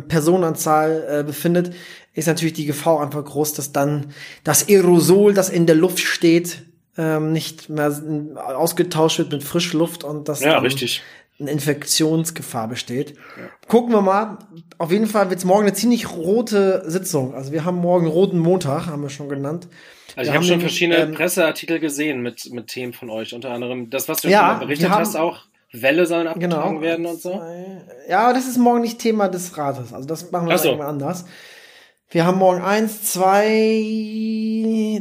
[0.09, 1.75] Personenanzahl äh, befindet,
[2.15, 6.63] ist natürlich die Gefahr einfach groß, dass dann das Aerosol, das in der Luft steht,
[6.97, 7.95] ähm, nicht mehr
[8.57, 11.03] ausgetauscht wird mit Frischluft und dass ja, richtig.
[11.41, 13.11] Eine Infektionsgefahr besteht.
[13.11, 13.49] Ja.
[13.67, 14.39] Gucken wir mal.
[14.79, 17.35] Auf jeden Fall wird's morgen eine ziemlich rote Sitzung.
[17.35, 19.69] Also wir haben morgen roten Montag, haben wir schon genannt.
[20.17, 23.51] Also wir ich habe schon verschiedene ähm, Presseartikel gesehen mit, mit Themen von euch, unter
[23.51, 25.41] anderem das, was du ja, schon berichtet hast, auch
[25.73, 27.41] Welle sollen abgetragen genau, werden und so.
[28.09, 29.93] Ja, aber das ist morgen nicht Thema des Rates.
[29.93, 30.69] Also das machen wir so.
[30.69, 31.25] irgendwann anders.
[32.13, 33.81] Wir haben morgen eins, zwei,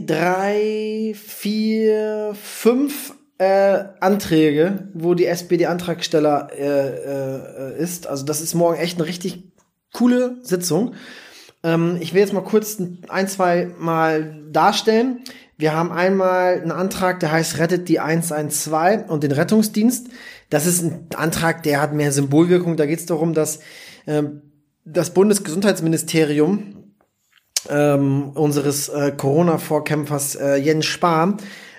[0.05, 8.05] drei, vier, fünf äh, Anträge, wo die SPD Antragsteller äh, äh, ist.
[8.05, 9.45] Also das ist morgen echt eine richtig
[9.93, 10.93] coole Sitzung.
[11.63, 15.21] Ähm, ich will jetzt mal kurz ein, zwei Mal darstellen.
[15.57, 20.07] Wir haben einmal einen Antrag, der heißt Rettet die 112 und den Rettungsdienst.
[20.49, 22.75] Das ist ein Antrag, der hat mehr Symbolwirkung.
[22.75, 23.59] Da geht es darum, dass
[24.05, 24.23] äh,
[24.83, 26.93] das Bundesgesundheitsministerium
[27.69, 31.37] ähm, unseres äh, Corona-Vorkämpfers äh, Jens Spahn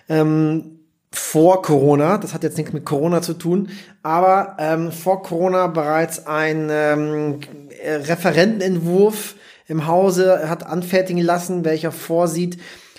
[0.08, 0.79] ähm,
[1.12, 3.70] vor Corona, das hat jetzt nichts mit Corona zu tun,
[4.02, 7.40] aber ähm, vor Corona bereits ein ähm,
[7.84, 9.34] Referentenentwurf
[9.66, 12.58] im Hause hat anfertigen lassen, welcher vorsieht,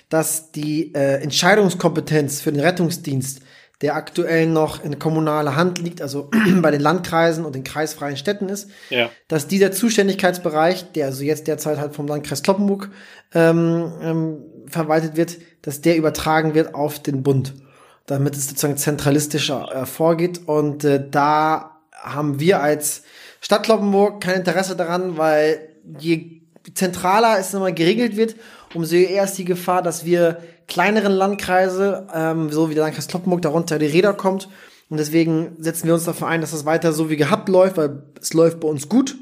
[0.09, 3.41] dass die äh, Entscheidungskompetenz für den Rettungsdienst
[3.81, 6.29] der aktuell noch in kommunaler Hand liegt, also
[6.61, 9.09] bei den Landkreisen und den kreisfreien Städten ist, ja.
[9.27, 12.89] dass dieser Zuständigkeitsbereich, der also jetzt derzeit halt vom Landkreis Kloppenburg
[13.33, 17.53] ähm, ähm, verwaltet wird, dass der übertragen wird auf den Bund,
[18.05, 20.41] damit es sozusagen zentralistischer äh, vorgeht.
[20.47, 23.03] Und äh, da haben wir als
[23.39, 26.41] Stadt Kloppenburg kein Interesse daran, weil je
[26.73, 28.35] zentraler es immer geregelt wird,
[28.73, 30.37] umso eher ist die Gefahr, dass wir
[30.67, 34.47] kleineren Landkreise, ähm, so wie der Landkreis Kloppenburg, darunter die Räder kommt.
[34.89, 38.03] Und deswegen setzen wir uns dafür ein, dass das weiter so wie gehabt läuft, weil
[38.21, 39.15] es läuft bei uns gut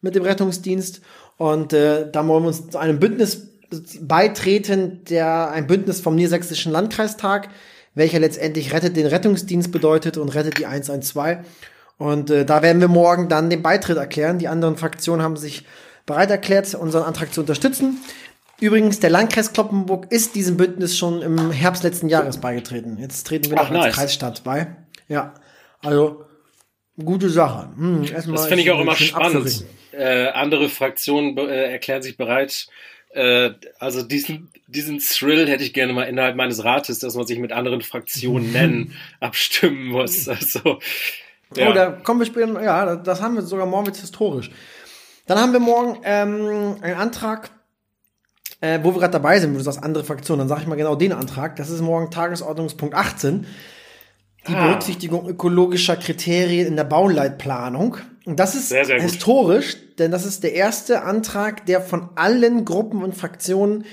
[0.00, 1.00] mit dem Rettungsdienst.
[1.38, 3.48] Und äh, da wollen wir uns zu einem Bündnis
[4.00, 7.48] beitreten, der ein Bündnis vom Niedersächsischen Landkreistag,
[7.94, 11.38] welcher letztendlich rettet den Rettungsdienst bedeutet und rettet die 112.
[11.98, 14.38] Und äh, da werden wir morgen dann den Beitritt erklären.
[14.38, 15.64] Die anderen Fraktionen haben sich
[16.06, 17.98] bereit erklärt, unseren Antrag zu unterstützen.
[18.60, 22.96] Übrigens, der Landkreis Kloppenburg ist diesem Bündnis schon im Herbst letzten Jahres beigetreten.
[22.98, 23.86] Jetzt treten wir Ach, noch nice.
[23.86, 24.76] als Kreisstadt bei.
[25.08, 25.34] Ja,
[25.80, 26.24] also
[27.04, 27.70] gute Sache.
[27.76, 29.64] Hm, das finde ich auch immer spannend.
[29.92, 32.68] Äh, andere Fraktionen äh, erklären sich bereit.
[33.10, 33.50] Äh,
[33.80, 37.52] also diesen, diesen Thrill hätte ich gerne mal innerhalb meines Rates, dass man sich mit
[37.52, 40.28] anderen Fraktionen nennen, abstimmen muss.
[40.28, 40.80] Also,
[41.56, 41.70] ja.
[41.70, 42.62] Oh, da kommen wir später.
[42.62, 44.50] Ja, das haben wir sogar morgen jetzt historisch.
[45.26, 47.50] Dann haben wir morgen ähm, einen Antrag
[48.62, 50.76] äh, wo wir gerade dabei sind, wo du sagst, andere Fraktionen, dann sage ich mal
[50.76, 51.56] genau den Antrag.
[51.56, 53.46] Das ist morgen Tagesordnungspunkt 18.
[54.48, 54.66] Die ah.
[54.66, 57.96] Berücksichtigung ökologischer Kriterien in der Bauleitplanung.
[58.24, 62.64] Und das ist sehr, sehr historisch, denn das ist der erste Antrag, der von allen
[62.64, 63.84] Gruppen und Fraktionen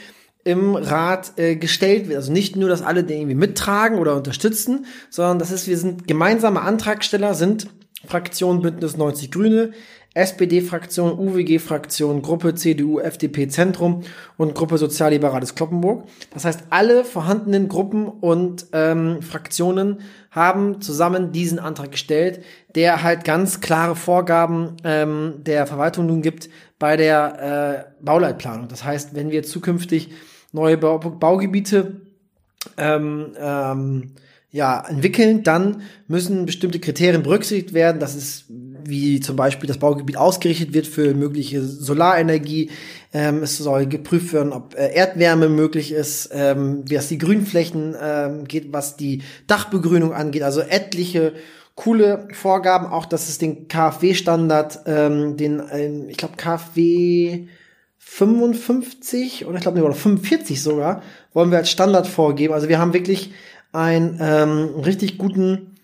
[0.50, 2.18] im Rat äh, gestellt wird.
[2.18, 6.08] Also nicht nur, dass alle den irgendwie mittragen oder unterstützen, sondern das ist, wir sind
[6.08, 7.68] gemeinsame Antragsteller, sind
[8.06, 9.72] Fraktion Bündnis 90 Grüne,
[10.16, 14.02] SPD-Fraktion, UWG-Fraktion, Gruppe CDU, FDP Zentrum
[14.38, 16.06] und Gruppe Sozialliberales Kloppenburg.
[16.34, 23.24] Das heißt, alle vorhandenen Gruppen und ähm, Fraktionen haben zusammen diesen Antrag gestellt, der halt
[23.24, 28.68] ganz klare Vorgaben ähm, der Verwaltung nun gibt bei der äh, Bauleitplanung.
[28.68, 30.10] Das heißt, wenn wir zukünftig
[30.52, 32.02] neue Bau Baugebiete
[32.78, 34.12] ähm, ähm,
[34.52, 38.00] ja, entwickeln, dann müssen bestimmte Kriterien berücksichtigt werden.
[38.00, 38.46] Das ist
[38.84, 42.72] wie zum Beispiel das Baugebiet ausgerichtet wird für mögliche Solarenergie.
[43.14, 47.96] Ähm, es soll geprüft werden, ob äh, Erdwärme möglich ist, ähm, wie es die Grünflächen
[48.02, 50.44] ähm, geht, was die Dachbegrünung angeht.
[50.44, 51.34] Also etliche
[51.76, 57.48] coole Vorgaben, auch dass es den KfW-Standard, ähm, den, äh, ich glaube KfW
[58.00, 62.54] 55 oder ich glaube oder 45 sogar, wollen wir als Standard vorgeben.
[62.54, 63.32] Also wir haben wirklich
[63.72, 65.76] einen ähm, richtig guten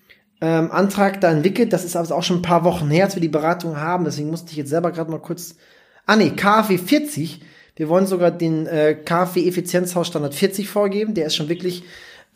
[0.41, 1.71] ähm, Antrag da entwickelt.
[1.71, 4.05] Das ist also auch schon ein paar Wochen her, als wir die Beratung haben.
[4.05, 5.55] Deswegen musste ich jetzt selber gerade mal kurz.
[6.05, 7.41] Ah nee, KfW 40.
[7.75, 11.13] Wir wollen sogar den äh, KfW Effizienzhausstandard 40 vorgeben.
[11.13, 11.83] Der ist schon wirklich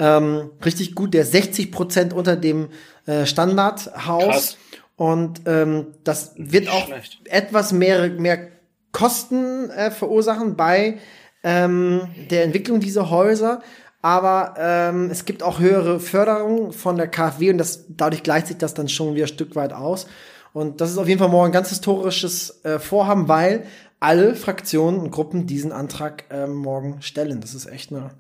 [0.02, 2.70] Ähm, richtig gut, der ist 60 Prozent unter dem
[3.06, 4.24] äh, Standardhaus.
[4.24, 4.58] Krass.
[4.96, 7.20] Und ähm, das wird Nicht auch schlecht.
[7.26, 8.48] etwas mehr, mehr
[8.92, 10.98] Kosten äh, verursachen bei
[11.44, 13.62] ähm, der Entwicklung dieser Häuser.
[14.02, 18.58] Aber ähm, es gibt auch höhere Förderung von der KfW und das, dadurch gleicht sich
[18.58, 20.08] das dann schon wieder ein Stück weit aus.
[20.54, 23.66] Und das ist auf jeden Fall morgen ein ganz historisches äh, Vorhaben, weil
[24.00, 27.42] alle Fraktionen und Gruppen diesen Antrag ähm, morgen stellen.
[27.42, 28.12] Das ist echt eine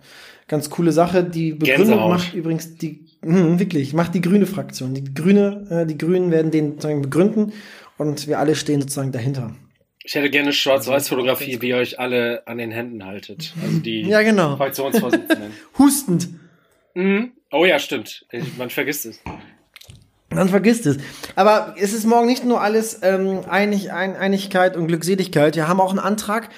[0.47, 1.23] ganz coole Sache.
[1.23, 2.09] Die Begründung Gänsehaut.
[2.09, 4.93] macht übrigens die, hm, wirklich, macht die grüne Fraktion.
[4.93, 7.53] Die Grüne, äh, die Grünen werden den sozusagen begründen
[7.97, 9.51] und wir alle stehen sozusagen dahinter.
[10.09, 13.53] Ich hätte gerne Schwarz-Weiß-Fotografie, wie ihr euch alle an den Händen haltet.
[13.63, 14.57] Also die Ja, genau.
[14.57, 15.53] Fraktionsvorsitzenden.
[15.77, 16.29] Hustend.
[16.95, 17.33] mhm.
[17.51, 18.25] Oh ja, stimmt.
[18.57, 19.21] Man vergisst es.
[20.33, 20.97] Man vergisst es.
[21.35, 25.55] Aber es ist morgen nicht nur alles ähm, Einig, Ein Einigkeit und Glückseligkeit.
[25.55, 26.49] Wir haben auch einen Antrag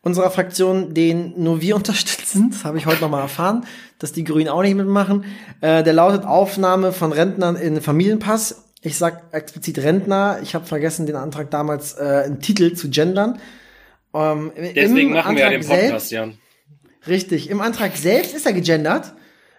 [0.00, 2.48] unserer Fraktion, den nur wir unterstützen.
[2.50, 3.66] Das habe ich heute nochmal erfahren,
[3.98, 5.26] dass die Grünen auch nicht mitmachen.
[5.60, 8.65] Äh, der lautet Aufnahme von Rentnern in Familienpass.
[8.82, 10.38] Ich sag explizit Rentner.
[10.42, 13.40] Ich habe vergessen, den Antrag damals äh, im Titel zu gendern.
[14.14, 16.38] Ähm, Deswegen im machen wir ja Antrag den Podcast, selbst- Jan.
[17.06, 19.14] Richtig, im Antrag selbst ist er gegendert,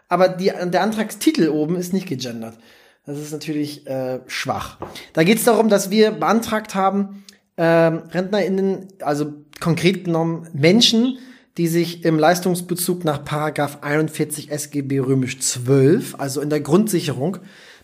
[0.09, 2.57] aber die, der Antragstitel oben ist nicht gegendert.
[3.05, 4.77] Das ist natürlich äh, schwach.
[5.13, 7.23] Da geht es darum, dass wir beantragt haben,
[7.55, 11.19] ähm, RentnerInnen, also konkret genommen Menschen,
[11.57, 17.37] die sich im Leistungsbezug nach Paragraph 41 SGB römisch 12, also in der Grundsicherung,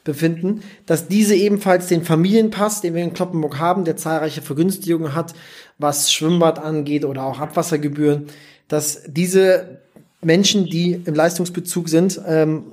[0.04, 5.34] befinden, dass diese ebenfalls den Familienpass, den wir in Kloppenburg haben, der zahlreiche Vergünstigungen hat,
[5.78, 8.28] was Schwimmbad angeht oder auch Abwassergebühren,
[8.68, 9.80] dass diese
[10.22, 12.64] Menschen, die im Leistungsbezug sind, ähm,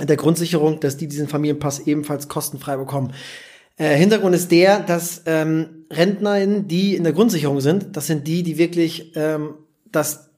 [0.00, 3.12] der Grundsicherung, dass die diesen Familienpass ebenfalls kostenfrei bekommen.
[3.76, 8.42] Äh, Hintergrund ist der, dass ähm, RentnerInnen, die in der Grundsicherung sind, das sind die,
[8.42, 9.54] die wirklich ähm,
[9.90, 10.30] das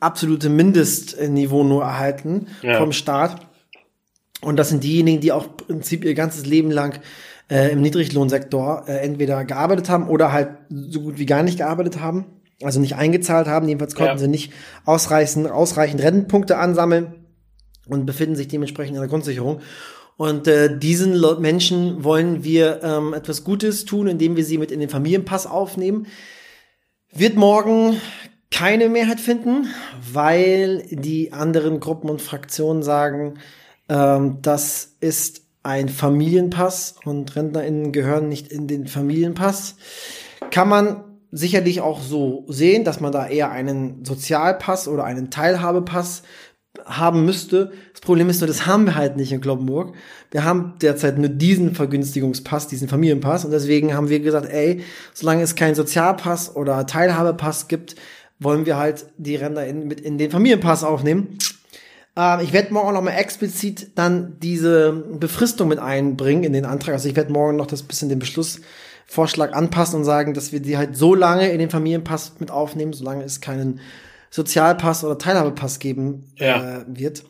[0.00, 2.78] absolute Mindestniveau nur erhalten Ja.
[2.78, 3.46] vom Staat.
[4.46, 7.00] Und das sind diejenigen, die auch im Prinzip ihr ganzes Leben lang
[7.50, 12.00] äh, im Niedriglohnsektor äh, entweder gearbeitet haben oder halt so gut wie gar nicht gearbeitet
[12.00, 12.26] haben.
[12.62, 13.66] Also nicht eingezahlt haben.
[13.66, 14.18] Jedenfalls konnten Ja.
[14.18, 14.52] sie nicht
[14.84, 17.14] ausreichend, ausreichend Rentenpunkte ansammeln
[17.88, 19.62] und befinden sich dementsprechend in der Grundsicherung.
[20.16, 24.78] Und äh, diesen Menschen wollen wir ähm, etwas Gutes tun, indem wir sie mit in
[24.78, 26.06] den Familienpass aufnehmen.
[27.12, 28.00] Wird morgen
[28.52, 29.66] keine Mehrheit finden,
[30.12, 33.38] weil die anderen Gruppen und Fraktionen sagen,
[33.88, 39.76] ähm, das ist ein Familienpass und RentnerInnen gehören nicht in den Familienpass.
[40.50, 46.22] Kann man sicherlich auch so sehen, dass man da eher einen Sozialpass oder einen Teilhabepass
[46.84, 47.72] haben müsste.
[47.92, 49.94] Das Problem ist nur, das haben wir halt nicht in Kloppenburg.
[50.30, 54.82] Wir haben derzeit nur diesen Vergünstigungspass, diesen Familienpass und deswegen haben wir gesagt, ey,
[55.14, 57.96] solange es keinen Sozialpass oder Teilhabepass gibt,
[58.38, 61.38] wollen wir halt die Ränder in, mit in den Familienpass aufnehmen.
[62.16, 66.64] Ähm, ich werde morgen auch noch mal explizit dann diese Befristung mit einbringen in den
[66.64, 66.94] Antrag.
[66.94, 70.76] Also ich werde morgen noch das bisschen den Beschlussvorschlag anpassen und sagen, dass wir die
[70.76, 73.80] halt so lange in den Familienpass mit aufnehmen, solange es keinen
[74.30, 76.78] Sozialpass oder Teilhabepass geben Ja.
[76.78, 77.24] äh, wird.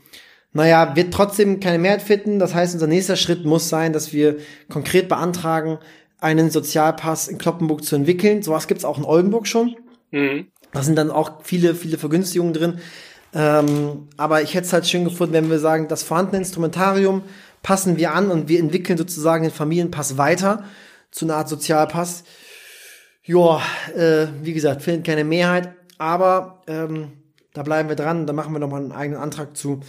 [0.53, 2.38] Naja, wird trotzdem keine Mehrheit finden.
[2.38, 4.37] Das heißt, unser nächster Schritt muss sein, dass wir
[4.70, 5.79] konkret beantragen,
[6.18, 8.42] einen Sozialpass in Kloppenburg zu entwickeln.
[8.42, 9.77] Sowas gibt's auch in Oldenburg schon.
[10.12, 10.46] Mhm.
[10.72, 12.79] Da sind dann auch viele, viele Vergünstigungen drin.
[13.37, 17.22] Ähm, aber ich hätte es halt schön gefunden, wenn wir sagen, das vorhandene Instrumentarium
[17.62, 20.64] passen wir an und wir entwickeln sozusagen den Familienpass weiter
[21.11, 22.25] zu einer Art Sozialpass.
[23.25, 23.61] Ja,
[23.94, 27.12] äh, wie gesagt, finden keine Mehrheit, aber ähm,
[27.53, 29.81] da bleiben wir dran, da machen wir nochmal einen eigenen Antrag zu.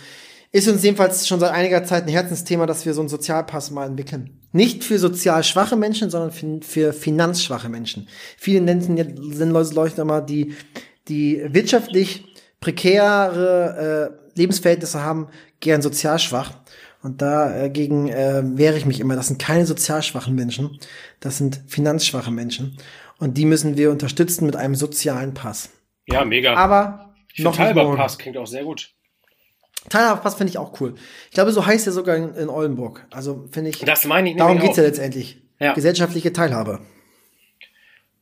[0.51, 3.85] Ist uns jedenfalls schon seit einiger Zeit ein Herzensthema, dass wir so einen Sozialpass mal
[3.85, 4.41] entwickeln.
[4.51, 8.09] Nicht für sozial schwache Menschen, sondern für, für finanzschwache Menschen.
[8.37, 10.55] Viele nennen Leute Leute immer, die,
[11.07, 12.25] die wirtschaftlich
[12.59, 15.27] prekäre äh, Lebensverhältnisse haben,
[15.59, 16.51] gern sozial schwach.
[17.03, 19.15] Und dagegen äh, wehre ich mich immer.
[19.15, 20.79] Das sind keine sozial schwachen Menschen.
[21.19, 22.77] Das sind finanzschwache Menschen.
[23.19, 25.69] Und die müssen wir unterstützen mit einem sozialen Pass.
[26.05, 26.55] Ja, mega.
[26.55, 27.55] Aber ich noch.
[27.55, 28.91] Teilbarpass klingt auch sehr gut.
[29.89, 30.95] Teilhabepass finde ich auch cool.
[31.29, 33.05] Ich glaube, so heißt er sogar in, in Oldenburg.
[33.11, 35.41] Also finde ich, Das meine ich darum nämlich geht's ja letztendlich.
[35.59, 35.73] Ja.
[35.73, 36.81] Gesellschaftliche Teilhabe.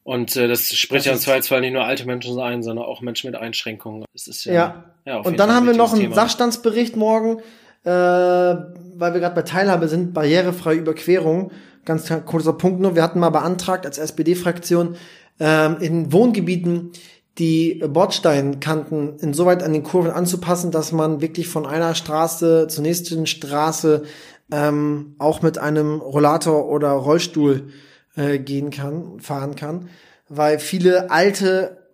[0.06, 3.02] Und äh, das spricht Das ja im Zweifelsfall nicht nur alte Menschen ein, sondern auch
[3.02, 4.06] Menschen mit Einschränkungen.
[4.14, 4.84] Das ist ja, Ja.
[5.04, 6.16] ja auf jeden Und dann Fall haben wir noch einen Thema.
[6.16, 7.40] Sachstandsbericht morgen,
[7.86, 11.52] äh, weil wir gerade bei Teilhabe sind, barrierefreie Überquerung.
[11.86, 12.94] Ganz kurzer Punkt nur.
[12.96, 14.96] Wir hatten mal beantragt als SPD-Fraktion
[15.40, 16.92] ähm, in Wohngebieten
[17.40, 23.26] die Bordsteinkanten insoweit an den Kurven anzupassen, dass man wirklich von einer Straße zur nächsten
[23.26, 24.04] Straße
[24.52, 27.70] ähm, auch mit einem Rollator oder Rollstuhl
[28.16, 29.90] äh, gehen kann, fahren kann,
[30.30, 31.88] weil viele alte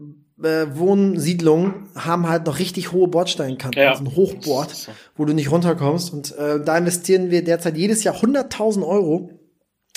[0.44, 3.92] äh, Wohnsiedlungen haben halt noch richtig hohe Bordsteinkanten, Ja.
[3.92, 6.12] also ein Hochbord, wo du nicht runterkommst.
[6.14, 9.30] Und äh, da investieren wir derzeit jedes Jahr 100.000 Euro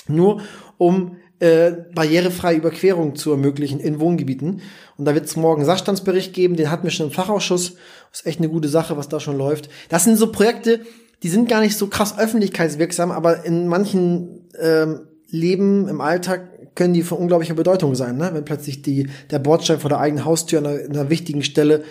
[0.07, 0.41] nur
[0.77, 4.61] um äh, barrierefreie Überquerung zu ermöglichen in Wohngebieten.
[4.97, 7.75] Und da wird es morgen Sachstandsbericht geben, den hatten wir schon im Fachausschuss.
[8.11, 9.69] Das ist echt eine gute Sache, was da schon läuft.
[9.89, 10.81] Das sind so Projekte,
[11.23, 16.93] die sind gar nicht so krass öffentlichkeitswirksam, aber in manchen ähm, Leben im Alltag können
[16.93, 18.29] die von unglaublicher Bedeutung sein, ne?
[18.33, 21.83] wenn plötzlich die, der Bordstein vor der eigenen Haustür an einer, einer wichtigen Stelle,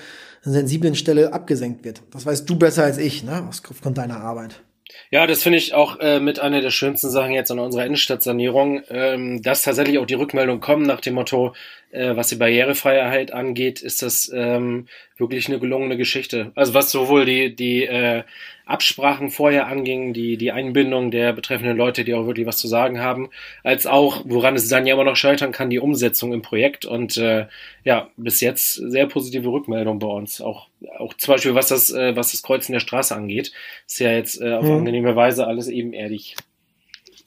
[0.45, 2.03] einer sensiblen Stelle abgesenkt wird.
[2.13, 3.49] Das weißt du besser als ich, ne?
[3.49, 4.63] aufgrund deiner Arbeit.
[5.11, 8.83] Ja, das finde ich auch äh, mit einer der schönsten Sachen jetzt an unserer Innenstadtsanierung,
[8.91, 11.55] ähm, dass tatsächlich auch die Rückmeldungen kommen nach dem Motto,
[11.95, 16.53] äh, was die Barrierefreiheit angeht, ist das ähm, wirklich eine gelungene Geschichte.
[16.55, 18.25] Also was sowohl die, die äh,
[18.67, 23.01] Absprachen vorher anging, die, die Einbindung der betreffenden Leute, die auch wirklich was zu sagen
[23.01, 23.31] haben,
[23.63, 26.85] als auch, woran es dann ja immer noch scheitern kann, die Umsetzung im Projekt.
[26.85, 27.47] Und äh,
[27.85, 30.41] ja, bis jetzt sehr positive Rückmeldung bei uns.
[30.41, 33.53] Auch, auch zum Beispiel, was das, äh, was das Kreuzen der Straße angeht,
[33.87, 34.79] ist ja jetzt äh, auf Mhm.
[34.79, 36.35] angenehme Weise alles ebenerdig.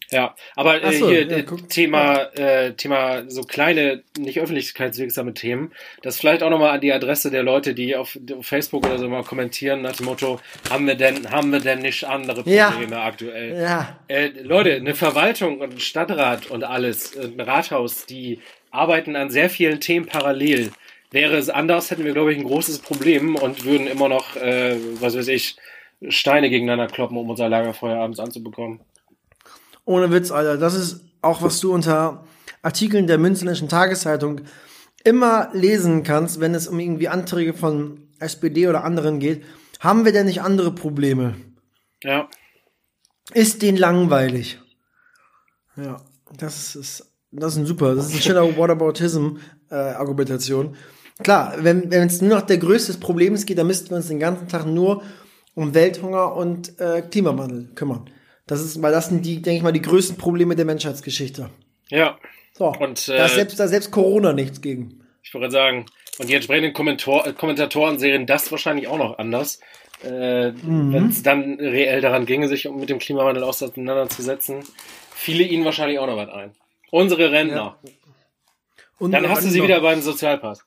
[0.10, 1.44] Ja, aber äh, so, hier ja, äh.
[1.68, 5.74] Thema, äh, Thema so kleine, nicht öffentlichkeitswirksame Themen.
[6.02, 9.10] Das vielleicht auch nochmal an die Adresse der Leute, die auf, auf Facebook oder so
[9.10, 10.40] mal kommentieren nach dem Motto,
[10.70, 12.72] haben wir denn, haben wir denn nicht andere Ja.
[12.72, 13.62] Probleme aktuell?
[13.62, 18.40] Ja, Äh, Leute, eine Verwaltung und ein Stadtrat und alles, äh, ein Rathaus, die
[18.72, 20.72] arbeiten an sehr vielen Themen parallel.
[21.12, 24.76] Wäre es anders, hätten wir, glaube ich, ein großes Problem und würden immer noch, äh,
[25.00, 25.56] was weiß ich,
[26.10, 28.80] Steine gegeneinander kloppen, um unser Lagerfeuer abends anzubekommen.
[29.88, 30.58] Ohne Witz, Alter.
[30.58, 32.26] Das ist auch, was du unter
[32.62, 34.42] Artikeln der Münzenischen Tageszeitung
[35.06, 39.46] immer lesen kannst, wenn es um irgendwie Anträge von SPD oder anderen geht.
[39.80, 41.36] Haben wir denn nicht andere Probleme?
[42.04, 42.28] Ja,
[43.34, 44.60] Ist den langweilig?
[45.78, 46.02] Ja,
[46.38, 50.76] das ist, das ist ein super, das ist ein schöner Whataboutism-Argumentation.
[51.24, 54.08] Klar, wenn wenn es nur noch der größte des Problems geht, dann müssten wir uns
[54.08, 55.02] den ganzen Tag nur
[55.54, 58.10] um Welthunger und äh, Klimawandel kümmern.
[58.48, 61.50] Das ist, weil das sind die, denke ich mal, die größten Probleme der Menschheitsgeschichte.
[61.90, 62.18] ja.
[62.54, 65.02] So, Und, da ist äh, selbst, da selbst Corona nichts gegen.
[65.22, 65.86] Ich würde sagen,
[66.18, 69.60] und die entsprechenden Kommentor äh, Kommentatoren sehen das wahrscheinlich auch noch anders.
[70.04, 74.64] Äh, Wenn es dann reell daran ginge, sich mit dem Klimawandel auseinanderzusetzen,
[75.14, 76.52] fiele ihnen wahrscheinlich auch noch was ein.
[76.90, 77.78] Unsere Rentner.
[78.98, 80.64] Und Dann hast du sie noch- wieder beim Sozialpass.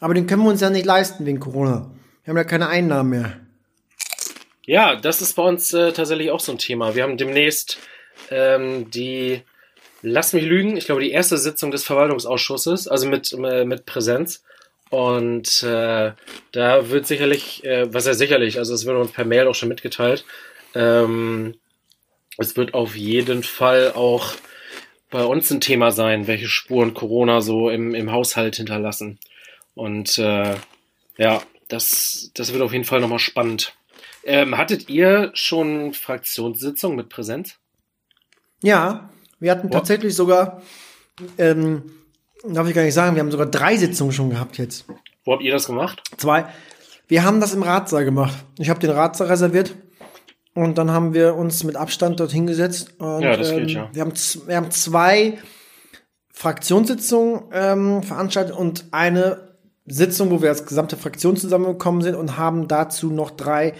[0.00, 1.90] Aber den können wir uns ja nicht leisten wegen Corona.
[2.22, 3.40] Wir haben ja keine Einnahmen mehr.
[4.68, 6.94] Ja, das ist bei uns äh, tatsächlich auch so ein Thema.
[6.94, 7.78] Wir haben demnächst
[8.30, 9.40] ähm, die,
[10.02, 14.44] lass mich lügen, ich glaube die erste Sitzung des Verwaltungsausschusses, also mit, äh, mit Präsenz.
[14.90, 16.12] Und äh,
[16.52, 19.70] da wird sicherlich, äh, was ja sicherlich, also es wird uns per Mail auch schon
[19.70, 20.26] mitgeteilt,
[20.74, 21.54] ähm,
[22.36, 24.34] es wird auf jeden Fall auch
[25.08, 29.18] bei uns ein Thema sein, welche Spuren Corona so im, im Haushalt hinterlassen.
[29.74, 30.56] Und äh,
[31.16, 33.72] ja, das, das wird auf jeden Fall nochmal spannend.
[34.28, 37.54] Ähm, hattet ihr schon Fraktionssitzung mit Präsenz?
[38.62, 39.08] Ja,
[39.40, 40.60] wir hatten tatsächlich sogar,
[41.38, 41.90] ähm,
[42.46, 44.84] darf ich gar nicht sagen, wir haben sogar drei Sitzungen schon gehabt jetzt.
[45.24, 46.02] Wo habt ihr das gemacht?
[46.18, 46.44] Zwei.
[47.06, 48.36] Wir haben das im Ratssaal gemacht.
[48.58, 49.74] Ich habe den Ratssaal reserviert
[50.52, 53.00] und dann haben wir uns mit Abstand dort hingesetzt.
[53.00, 53.88] Und, Ja, das ähm, geht, ja.
[53.94, 55.38] Wir haben, wir haben zwei
[56.34, 62.68] Fraktionssitzungen ähm, veranstaltet und eine Sitzung, wo wir als gesamte Fraktion zusammengekommen sind und haben
[62.68, 63.72] dazu noch drei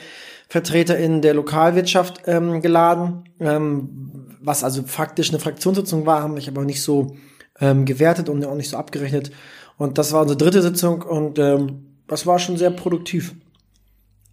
[0.48, 6.48] Vertreter in der Lokalwirtschaft ähm, geladen, ähm, was also faktisch eine Fraktionssitzung war, haben mich
[6.48, 7.16] aber nicht so
[7.60, 9.30] ähm, gewertet und auch nicht so abgerechnet.
[9.76, 13.34] Und das war unsere dritte Sitzung und ähm, das war schon sehr produktiv.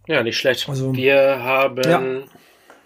[0.06, 0.68] Ja, nicht schlecht.
[0.68, 1.82] Also- wir haben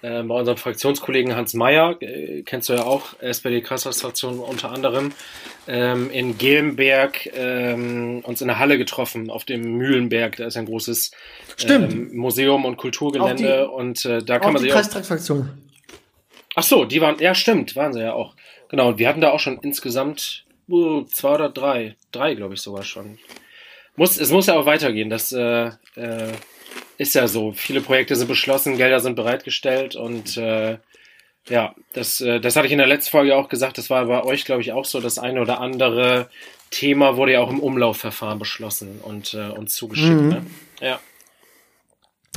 [0.02, 0.20] Ja.
[0.20, 5.12] äh, bei unserem Fraktionskollegen Hans Meyer, äh, kennst du ja auch, SPD-Kreisfraktion unter anderem,
[5.70, 10.36] ähm, in Gelmberg ähm, uns in der Halle getroffen, auf dem Mühlenberg.
[10.36, 11.12] Da ist ein großes
[11.68, 15.44] ähm, Museum und Kulturgelände Auch und äh, da kann man die sich auch.
[16.56, 18.34] Ach so, die waren, ja stimmt, waren sie ja auch.
[18.68, 22.60] Genau, und wir hatten da auch schon insgesamt uh, zwei oder drei, drei glaube ich
[22.60, 23.18] sogar schon.
[23.94, 26.32] Muss, es muss ja auch weitergehen, das äh, äh,
[26.98, 27.52] ist ja so.
[27.52, 30.78] Viele Projekte sind beschlossen, Gelder sind bereitgestellt und äh,
[31.48, 34.22] ja, das, äh, das hatte ich in der letzten Folge auch gesagt, das war bei
[34.24, 36.28] euch glaube ich auch so, das eine oder andere
[36.70, 40.20] Thema wurde ja auch im Umlaufverfahren beschlossen und äh, uns zugeschickt.
[40.20, 40.28] Mhm.
[40.28, 40.46] Ne?
[40.80, 41.00] Ja.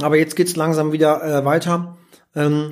[0.01, 1.97] Aber jetzt geht's langsam wieder äh, weiter.
[2.35, 2.71] Ähm,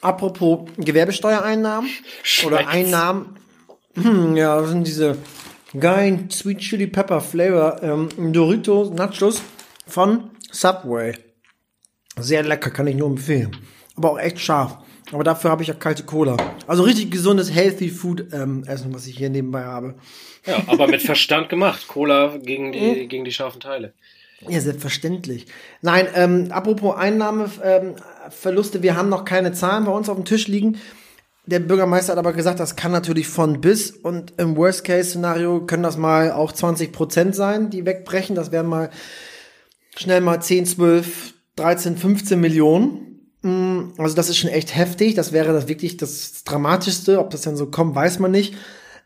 [0.00, 1.90] apropos Gewerbesteuereinnahmen
[2.44, 2.72] oder Schmeckt's?
[2.72, 3.36] Einnahmen.
[3.94, 5.18] Hm, ja, das sind diese
[5.78, 9.42] geilen Sweet Chili Pepper Flavor ähm, Doritos Nachos
[9.86, 11.14] von Subway.
[12.18, 13.56] Sehr lecker, kann ich nur empfehlen.
[13.96, 14.78] Aber auch echt scharf.
[15.12, 16.36] aber dafür habe ich ja kalte Cola.
[16.66, 19.94] Also richtig gesundes, healthy Food ähm, Essen, was ich hier nebenbei habe.
[20.46, 21.88] Ja, aber mit Verstand gemacht.
[21.88, 23.08] Cola gegen die, mhm.
[23.08, 23.94] gegen die scharfen Teile.
[24.48, 25.46] Ja, selbstverständlich.
[25.80, 30.46] Nein, ähm, apropos Einnahmeverluste, ähm, wir haben noch keine Zahlen bei uns auf dem Tisch
[30.46, 30.78] liegen.
[31.46, 35.96] Der Bürgermeister hat aber gesagt, das kann natürlich von bis und im Worst-Case-Szenario können das
[35.96, 38.34] mal auch 20 Prozent sein, die wegbrechen.
[38.34, 38.90] Das wären mal
[39.96, 43.05] schnell mal 10, 12, 13, 15 Millionen.
[43.46, 45.14] Mm, also das ist schon echt heftig.
[45.14, 47.20] Das wäre das wirklich das Dramatischste.
[47.20, 48.56] Ob das denn so kommt, weiß man nicht.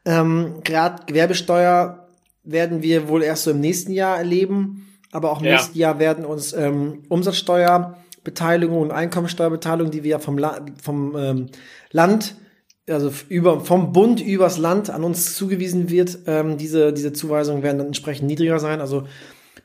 [0.07, 2.09] Ähm, Gerade Gewerbesteuer
[2.43, 4.87] werden wir wohl erst so im nächsten Jahr erleben.
[5.13, 5.53] Aber auch im ja.
[5.53, 11.47] nächsten Jahr werden uns ähm, Umsatzsteuerbeteiligung und Einkommensteuerbeteiligung, die wir vom, La vom ähm,
[11.91, 12.37] Land,
[12.89, 17.79] also über, vom Bund übers Land an uns zugewiesen wird, ähm, diese, diese Zuweisungen werden
[17.79, 18.81] dann entsprechend niedriger sein.
[18.81, 19.05] Also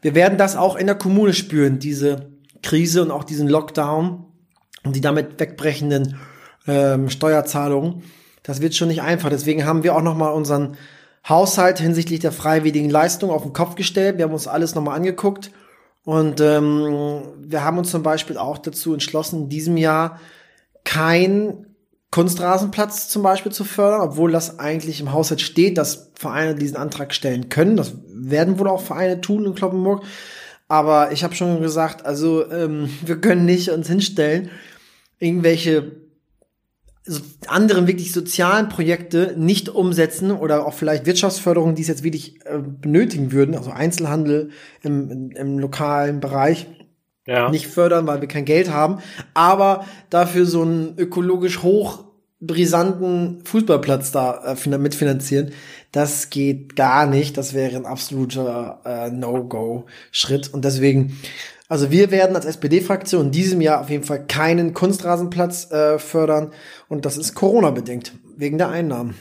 [0.01, 4.25] wir werden das auch in der Kommune spüren, diese Krise und auch diesen Lockdown
[4.85, 6.17] und die damit wegbrechenden
[6.67, 8.03] ähm, Steuerzahlungen.
[8.43, 9.29] Das wird schon nicht einfach.
[9.29, 10.77] Deswegen haben wir auch noch mal unseren
[11.27, 14.17] Haushalt hinsichtlich der freiwilligen Leistung auf den Kopf gestellt.
[14.17, 15.51] Wir haben uns alles nochmal angeguckt
[16.03, 20.19] und ähm, wir haben uns zum Beispiel auch dazu entschlossen, in diesem Jahr
[20.83, 21.65] kein
[22.11, 27.13] Kunstrasenplatz zum Beispiel zu fördern, obwohl das eigentlich im Haushalt steht, dass Vereine diesen Antrag
[27.13, 27.75] stellen können.
[27.75, 30.03] Das werden wohl auch Vereine tun in Kloppenburg.
[30.67, 34.51] Aber ich habe schon gesagt, also ähm, wir können nicht uns hinstellen,
[35.19, 36.05] irgendwelche
[37.47, 42.57] anderen wirklich sozialen Projekte nicht umsetzen oder auch vielleicht Wirtschaftsförderung, die es jetzt wirklich äh,
[42.57, 44.49] benötigen würden, also Einzelhandel
[44.81, 46.65] im, im, im lokalen Bereich,
[47.27, 47.49] ja.
[47.51, 48.99] nicht fördern, weil wir kein Geld haben,
[49.35, 52.05] aber dafür so einen ökologisch hoch
[52.41, 55.51] brisanten Fußballplatz da äh, mitfinanzieren,
[55.91, 57.37] das geht gar nicht.
[57.37, 60.53] Das wäre ein absoluter äh, No-Go-Schritt.
[60.53, 61.17] Und deswegen
[61.67, 66.53] also wir werden als SPD-Fraktion in diesem Jahr auf jeden Fall keinen Kunstrasenplatz äh, fördern
[66.87, 69.15] und das ist Corona-bedingt, wegen der Einnahmen.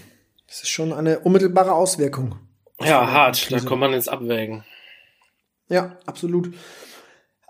[0.47, 2.36] Das ist schon eine unmittelbare Auswirkung.
[2.80, 4.64] Ja, hart, da kommt man ins Abwägen.
[5.68, 6.55] Ja, absolut.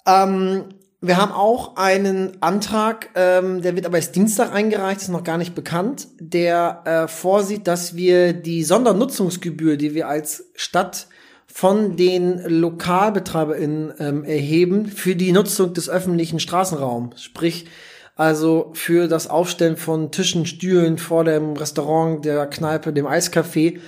[0.07, 0.67] Ähm,
[1.01, 5.37] wir haben auch einen Antrag, ähm, der wird aber erst Dienstag eingereicht, ist noch gar
[5.37, 11.09] nicht bekannt, der äh, vorsieht, dass wir die Sondernutzungsgebühr, die wir als Stadt
[11.57, 17.23] von den LokalbetreiberInnen ähm, erheben für die Nutzung des öffentlichen Straßenraums.
[17.23, 17.67] Sprich,
[18.17, 23.79] also für das Aufstellen von Tischen, Stühlen vor dem Restaurant, der Kneipe, dem Eiscafé,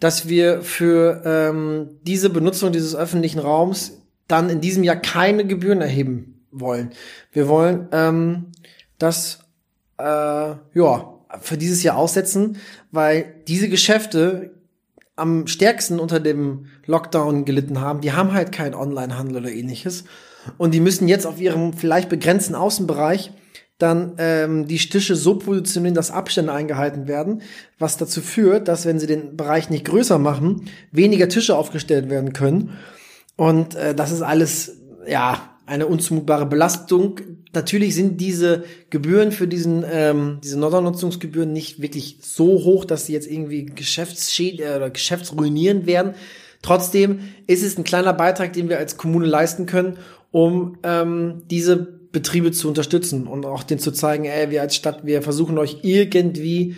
[0.00, 5.82] dass wir für ähm, diese Benutzung dieses öffentlichen Raums dann in diesem Jahr keine Gebühren
[5.82, 6.92] erheben wollen.
[7.30, 8.52] Wir wollen ähm,
[8.96, 9.40] das
[9.98, 12.56] äh, ja für dieses Jahr aussetzen,
[12.90, 14.55] weil diese Geschäfte
[15.16, 20.04] am stärksten unter dem Lockdown gelitten haben, die haben halt keinen Onlinehandel oder ähnliches.
[20.58, 23.32] Und die müssen jetzt auf ihrem vielleicht begrenzten Außenbereich
[23.78, 27.42] dann ähm, die Tische so positionieren, dass Abstände eingehalten werden,
[27.78, 32.32] was dazu führt, dass wenn sie den Bereich nicht größer machen, weniger Tische aufgestellt werden
[32.32, 32.78] können.
[33.36, 37.20] Und äh, das ist alles, ja, eine unzumutbare Belastung.
[37.52, 43.12] Natürlich sind diese Gebühren für diesen ähm, diese Norddernutzungsgebühren nicht wirklich so hoch, dass sie
[43.12, 46.14] jetzt irgendwie Geschäftsschäd äh, oder geschäftsruinieren werden.
[46.62, 49.98] Trotzdem ist es ein kleiner Beitrag, den wir als Kommune leisten können,
[50.30, 55.04] um ähm, diese Betriebe zu unterstützen und auch denen zu zeigen, ey, wir als Stadt,
[55.04, 56.76] wir versuchen euch irgendwie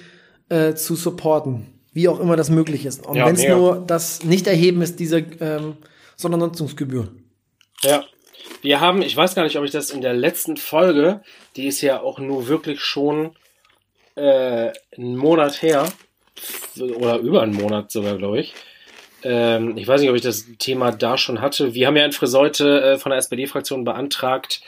[0.49, 3.07] äh, zu supporten, wie auch immer das möglich ist.
[3.07, 5.75] Und ja, wenn es nur das Nicht-Erheben ist, diese ähm,
[6.17, 7.09] Sondernutzungsgebühr.
[7.83, 8.05] Ja,
[8.63, 11.23] wir haben, ich weiß gar nicht, ob ich das in der letzten Folge,
[11.57, 13.37] die ist ja auch nur wirklich schon
[14.15, 15.89] äh, einen Monat her,
[16.81, 18.55] oder über einen Monat sogar, glaube ich.
[19.23, 21.75] Ähm, ich weiß nicht, ob ich das Thema da schon hatte.
[21.75, 24.61] Wir haben ja in Friseute äh, von der SPD-Fraktion beantragt,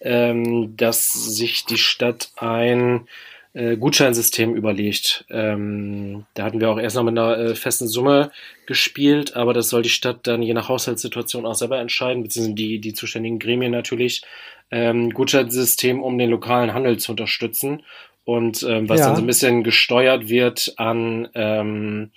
[0.00, 3.08] ähm, dass sich die Stadt ein
[3.56, 5.24] äh, Gutscheinsystem überlegt.
[5.30, 8.30] Ähm, da hatten wir auch erst noch mit einer äh, festen Summe
[8.66, 12.80] gespielt, aber das soll die Stadt dann je nach Haushaltssituation auch selber entscheiden, beziehungsweise die,
[12.80, 14.22] die zuständigen Gremien natürlich.
[14.70, 17.82] Ähm, Gutscheinsystem, um den lokalen Handel zu unterstützen
[18.24, 19.06] und ähm, was ja.
[19.06, 22.10] dann so ein bisschen gesteuert wird an, ähm,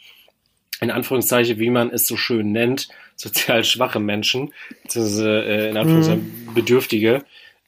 [0.82, 6.48] in Anführungszeichen, wie man es so schön nennt, sozial schwache Menschen, beziehungsweise äh, in Anführungszeichen
[6.48, 6.54] mhm.
[6.54, 7.24] Bedürftige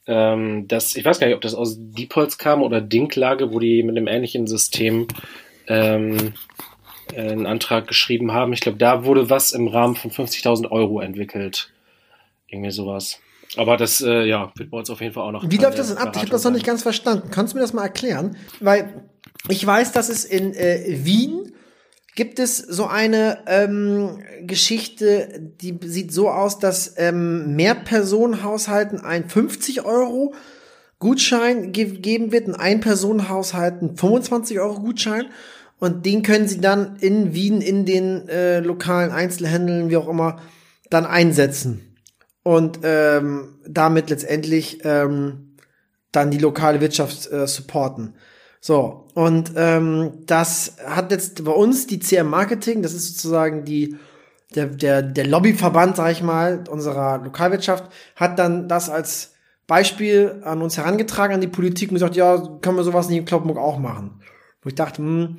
[0.06, 3.82] ähm, das, ich weiß gar nicht, ob das aus Diepholz kam oder Dinklage, wo die
[3.82, 5.06] mit einem ähnlichen System
[5.68, 6.34] ähm,
[7.12, 8.52] äh, einen Antrag geschrieben haben.
[8.52, 11.72] Ich glaube, da wurde was im Rahmen von 50.000 Euro entwickelt.
[12.48, 13.20] Irgendwie sowas.
[13.56, 15.44] Aber das, äh, ja, wird bei uns auf jeden Fall auch noch.
[15.48, 16.12] Wie läuft das denn ab?
[16.14, 17.28] Ich habe das noch nicht ganz verstanden.
[17.30, 18.36] Kannst du mir das mal erklären?
[18.60, 19.02] Weil
[19.48, 21.52] ich weiß, dass es in äh, Wien
[22.14, 29.84] gibt es so eine ähm, Geschichte, die sieht so aus, dass ähm, Mehrpersonenhaushalten ein 50
[29.84, 30.34] Euro
[30.98, 35.26] Gutschein ge geben wird, ein Ein-Personen-Haushalt, einen 25 Euro Gutschein.
[35.80, 40.40] Und den können sie dann in Wien in den äh, lokalen Einzelhändeln, wie auch immer,
[40.90, 41.96] dann einsetzen.
[42.44, 45.56] Und ähm, damit letztendlich ähm,
[46.12, 48.14] dann die lokale Wirtschaft äh, supporten.
[48.64, 53.96] So, und ähm, das hat jetzt bei uns die CM Marketing, das ist sozusagen die
[54.54, 59.32] der, der, der Lobbyverband, sag ich mal, unserer Lokalwirtschaft, hat dann das als
[59.66, 63.24] Beispiel an uns herangetragen, an die Politik und gesagt, ja, können wir sowas nicht in
[63.24, 64.20] Kloppenburg auch machen.
[64.62, 65.38] Wo ich dachte, hm,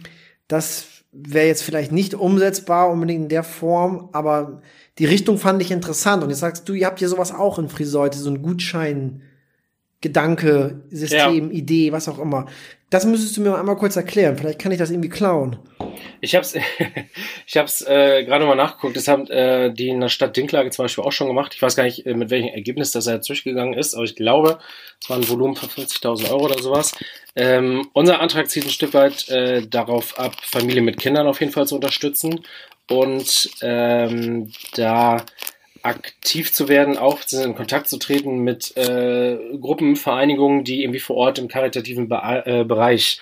[0.49, 4.61] das wäre jetzt vielleicht nicht umsetzbar unbedingt in der Form, aber
[4.97, 6.23] die Richtung fand ich interessant.
[6.23, 9.21] Und jetzt sagst du, ihr habt hier sowas auch in Friseute, so ein Gutschein,
[10.01, 11.57] Gedanke, System, ja.
[11.57, 12.47] Idee, was auch immer.
[12.93, 14.37] Das müsstest du mir einmal kurz erklären.
[14.37, 15.57] Vielleicht kann ich das irgendwie klauen.
[16.21, 16.53] Ich hab's,
[17.47, 18.95] ich hab's äh, gerade mal nachgeguckt.
[18.95, 21.53] Das haben äh, die in der Stadt Dinklage zum Beispiel auch schon gemacht.
[21.55, 24.59] Ich weiß gar nicht, äh, mit welchem Ergebnis das jetzt durchgegangen ist, aber ich glaube,
[25.01, 26.93] es war ein Volumen von 50.000 Euro oder sowas.
[27.35, 31.51] Ähm, unser Antrag zieht ein Stück weit äh, darauf ab, Familien mit Kindern auf jeden
[31.51, 32.41] Fall zu unterstützen
[32.91, 35.25] und ähm, da
[35.83, 41.17] aktiv zu werden, auch in Kontakt zu treten mit äh, Gruppen, Vereinigungen, die irgendwie vor
[41.17, 43.21] Ort im karitativen Be äh, Bereich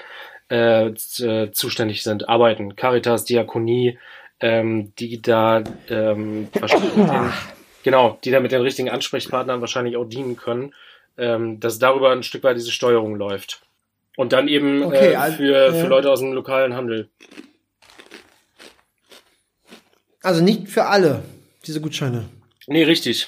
[0.51, 2.75] äh, äh, zuständig sind, arbeiten.
[2.75, 3.97] Caritas, Diakonie,
[4.39, 7.33] ähm, die da ähm, den,
[7.83, 10.73] genau, die da mit den richtigen Ansprechpartnern wahrscheinlich auch dienen können,
[11.17, 13.61] ähm, dass darüber ein Stück weit diese Steuerung läuft.
[14.17, 17.09] Und dann eben okay, äh, für, also, für Leute aus dem lokalen Handel.
[20.21, 21.23] Also nicht für alle,
[21.65, 22.25] diese Gutscheine.
[22.71, 23.27] Nee, richtig.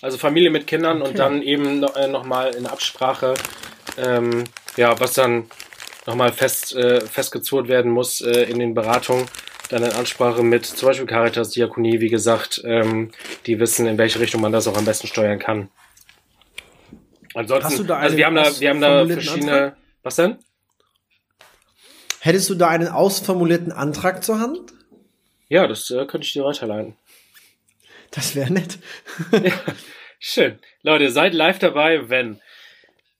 [0.00, 1.10] Also Familie mit Kindern okay.
[1.10, 3.34] und dann eben noch, äh, nochmal in Absprache,
[3.98, 4.44] ähm,
[4.78, 5.50] ja, was dann
[6.06, 9.26] nochmal fest, äh, festgezurrt werden muss äh, in den Beratungen,
[9.68, 13.10] dann in Ansprache mit zum Beispiel Caritas, Diakonie, wie gesagt, ähm,
[13.44, 15.68] die wissen, in welche Richtung man das auch am besten steuern kann.
[17.34, 19.76] Ansonsten, also wir haben da, wir haben da verschiedene, Antrag?
[20.02, 20.38] was denn?
[22.20, 24.72] Hättest du da einen ausformulierten Antrag zur Hand?
[25.48, 26.96] Ja, das äh, könnte ich dir weiterleiten.
[28.16, 28.78] Das wäre nett.
[29.30, 29.52] ja,
[30.18, 30.58] schön.
[30.82, 32.40] Leute, seid live dabei, wenn.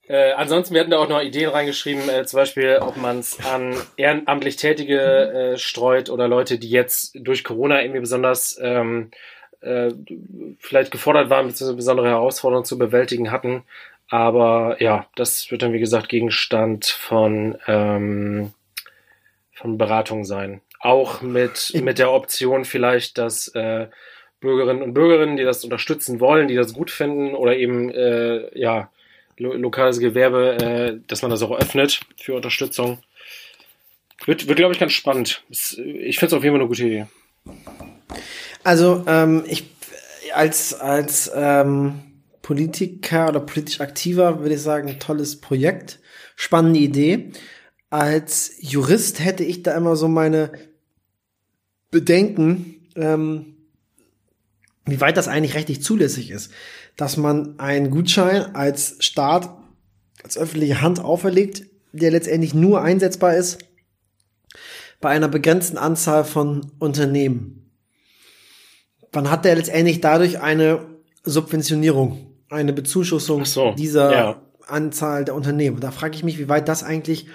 [0.07, 3.39] Äh, ansonsten, wir hatten da auch noch Ideen reingeschrieben, äh, zum Beispiel, ob man es
[3.45, 4.99] an ehrenamtlich Tätige
[5.53, 9.11] äh, streut oder Leute, die jetzt durch Corona irgendwie besonders ähm,
[9.61, 9.91] äh,
[10.59, 13.63] vielleicht gefordert waren, beziehungsweise besondere Herausforderungen zu bewältigen hatten.
[14.09, 18.53] Aber ja, das wird dann, wie gesagt, Gegenstand von, ähm,
[19.53, 20.61] von Beratung sein.
[20.79, 23.87] Auch mit, mit der Option vielleicht, dass äh,
[24.39, 28.91] Bürgerinnen und Bürgerinnen, die das unterstützen wollen, die das gut finden oder eben äh, ja
[29.37, 32.99] lo lokales Gewerbe, äh, dass man das auch öffnet für Unterstützung.
[34.25, 35.43] Wird, wird glaube ich, ganz spannend.
[35.49, 37.05] Ich finde es auf jeden Fall eine gute Idee.
[38.63, 39.63] Also ähm, ich
[40.33, 42.01] als als ähm,
[42.41, 45.99] Politiker oder politisch aktiver würde ich sagen, tolles Projekt,
[46.35, 47.31] spannende Idee.
[47.89, 50.51] Als Jurist hätte ich da immer so meine
[51.89, 53.56] Bedenken, ähm,
[54.87, 56.51] wie weit das eigentlich rechtlich zulässig ist,
[56.95, 59.49] dass man einen Gutschein als Staat,
[60.23, 63.59] als öffentliche Hand auferlegt, der letztendlich nur einsetzbar ist
[64.99, 67.71] bei einer begrenzten Anzahl von Unternehmen.
[69.13, 70.85] Man hat der letztendlich dadurch eine
[71.23, 74.41] Subventionierung, eine Bezuschussung so, dieser ja.
[74.65, 75.79] Anzahl der Unternehmen.
[75.79, 77.27] Da frage ich mich, wie weit das eigentlich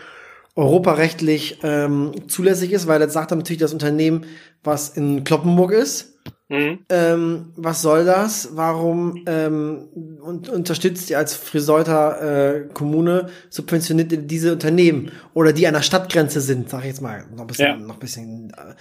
[0.55, 4.26] europarechtlich ähm, zulässig ist, weil jetzt sagt er natürlich das Unternehmen,
[4.62, 6.11] was in Kloppenburg ist,
[6.49, 6.81] Mhm.
[6.91, 8.51] Ähm, was soll das?
[8.53, 9.89] Warum ähm,
[10.20, 15.81] und, unterstützt ihr als Friseuter äh, Kommune, subventioniert ihr diese Unternehmen oder die an der
[15.81, 17.77] Stadtgrenze sind, sag ich jetzt mal, noch ein bisschen, ja.
[17.77, 18.51] noch ein bisschen.
[18.51, 18.75] Äh,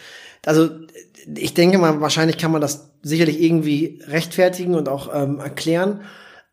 [0.45, 0.69] also
[1.33, 6.01] ich denke mal, wahrscheinlich kann man das sicherlich irgendwie rechtfertigen und auch ähm, erklären,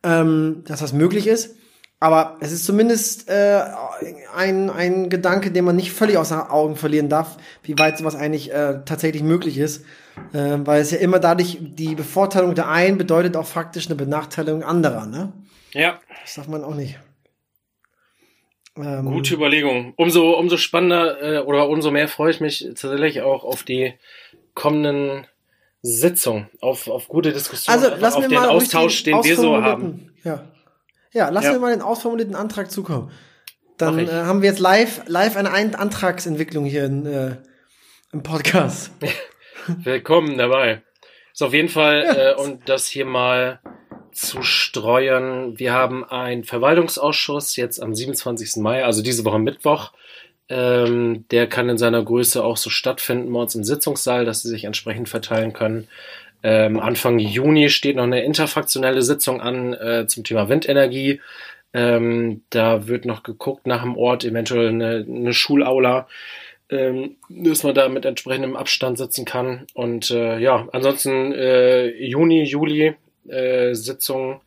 [0.05, 1.57] ähm, dass das möglich ist.
[2.01, 3.61] Aber es ist zumindest äh,
[4.37, 8.15] ein, ein Gedanke, den man nicht völlig aus den Augen verlieren darf, wie weit sowas
[8.15, 9.85] eigentlich äh, tatsächlich möglich ist.
[10.33, 14.63] Äh, weil es ja immer dadurch, die Bevorteilung der einen bedeutet auch faktisch eine Benachteiligung
[14.63, 15.33] anderer, ne?
[15.73, 16.01] Ja.
[16.23, 16.99] Das darf man auch nicht.
[18.77, 19.95] Ähm, Gute Überlegung.
[19.97, 23.95] Umso, umso spannender äh, oder umso mehr freue ich mich tatsächlich auch auf die
[24.55, 25.27] kommenden
[25.83, 30.13] Sitzungen, auf, auf gute Diskussionen, also, lass auf den Austausch, den wir so haben.
[30.25, 30.45] Ja,
[31.13, 31.53] ja lass ja.
[31.53, 33.11] mir mal den ausformulierten Antrag zukommen.
[33.77, 37.37] Dann äh, haben wir jetzt live, live eine Antragsentwicklung hier in, äh,
[38.13, 38.91] im Podcast.
[39.69, 40.81] Willkommen dabei.
[41.33, 43.61] Ist auf jeden Fall, äh, um das hier mal
[44.13, 45.59] zu streuen.
[45.59, 48.63] Wir haben einen Verwaltungsausschuss jetzt am 27.
[48.63, 49.93] Mai, also diese Woche Mittwoch.
[50.49, 54.49] Ähm, der kann in seiner Größe auch so stattfinden bei uns im Sitzungssaal, dass sie
[54.49, 55.87] sich entsprechend verteilen können.
[56.43, 61.21] Ähm, Anfang Juni steht noch eine interfraktionelle Sitzung an äh, zum Thema Windenergie.
[61.75, 66.09] Ähm, da wird noch geguckt nach dem Ort, eventuell eine, eine Schulaula,
[66.71, 69.67] ähm, dass man da mit entsprechendem Abstand sitzen kann.
[69.75, 72.95] Und äh, ja, ansonsten äh, Juni, Juli
[73.29, 74.41] äh, Sitzung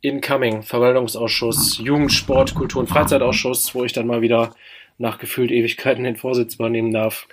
[0.00, 4.54] incoming, Verwaltungsausschuss, Jugend, Sport, Kultur und Freizeitausschuss, wo ich dann mal wieder
[4.98, 7.26] nach gefühlt Ewigkeiten den Vorsitz übernehmen darf.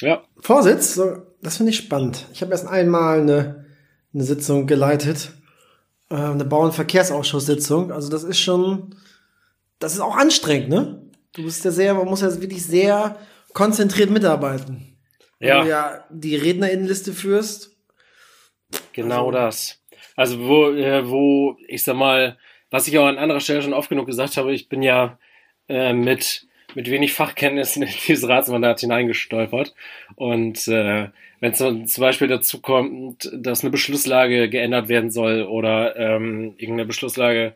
[0.00, 0.22] Ja.
[0.38, 1.00] Vorsitz?
[1.42, 2.26] Das finde ich spannend.
[2.32, 3.64] Ich habe erst einmal eine,
[4.12, 5.32] eine Sitzung geleitet,
[6.10, 7.90] äh, eine Bau- und Verkehrsausschusssitzung.
[7.90, 8.94] Also das ist schon,
[9.78, 11.02] das ist auch anstrengend, ne?
[11.32, 13.16] Du bist ja sehr, man muss ja wirklich sehr
[13.52, 14.96] konzentriert mitarbeiten.
[15.38, 15.58] Ja.
[15.58, 17.76] Wenn du ja die Rednerinnenliste führst.
[18.92, 19.76] Genau Also- das.
[20.16, 22.36] Also wo, äh, wo, ich sag mal,
[22.70, 25.18] was ich auch an anderer Stelle schon oft genug gesagt habe, ich bin ja
[25.68, 29.74] äh, mit, mit wenig Fachkenntnissen in dieses Ratsmandat hineingestolpert.
[30.16, 31.08] Und äh,
[31.40, 36.84] wenn es zum Beispiel dazu kommt, dass eine Beschlusslage geändert werden soll oder ähm, irgendeine
[36.84, 37.54] Beschlusslage,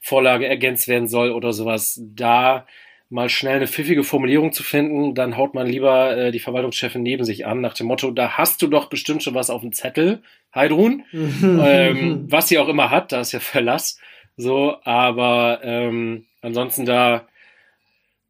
[0.00, 2.66] Vorlage ergänzt werden soll oder sowas, da
[3.08, 7.24] mal schnell eine pfiffige Formulierung zu finden, dann haut man lieber äh, die Verwaltungschefin neben
[7.24, 10.22] sich an, nach dem Motto, da hast du doch bestimmt schon was auf dem Zettel,
[10.54, 13.98] Heidrun, ähm, was sie auch immer hat, da ist ja Verlass,
[14.36, 17.28] so, aber ähm, ansonsten da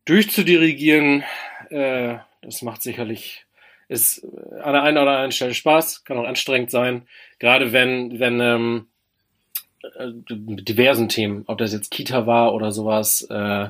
[0.04, 1.24] durchzudirigieren,
[1.70, 3.46] äh, das macht sicherlich,
[3.88, 4.24] ist
[4.62, 7.06] an der einen oder anderen Stelle Spaß, kann auch anstrengend sein,
[7.38, 8.86] gerade wenn, wenn ähm,
[9.98, 13.68] äh, mit diversen Themen, ob das jetzt Kita war oder sowas, äh,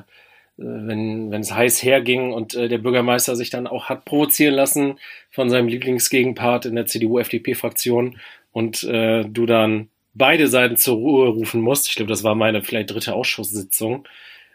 [0.57, 4.99] wenn wenn es heiß herging und äh, der Bürgermeister sich dann auch hat provozieren lassen
[5.29, 8.17] von seinem Lieblingsgegenpart in der CDU-FDP-Fraktion
[8.51, 11.87] und äh, du dann beide Seiten zur Ruhe rufen musst.
[11.89, 14.07] Ich glaube, das war meine vielleicht dritte Ausschusssitzung,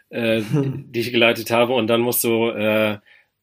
[0.09, 1.73] äh, die ich geleitet habe.
[1.73, 2.97] Und dann musst du äh,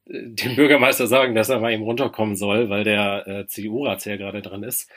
[0.06, 4.62] dem Bürgermeister sagen, dass er mal eben runterkommen soll, weil der äh, CDU-Ratsherr gerade dran
[4.62, 4.90] ist.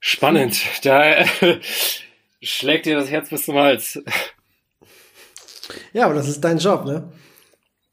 [0.00, 0.60] Spannend.
[0.82, 1.26] Da äh,
[2.42, 4.02] schlägt dir das Herz bis zum Hals.
[5.92, 7.12] Ja, aber das ist dein Job, ne?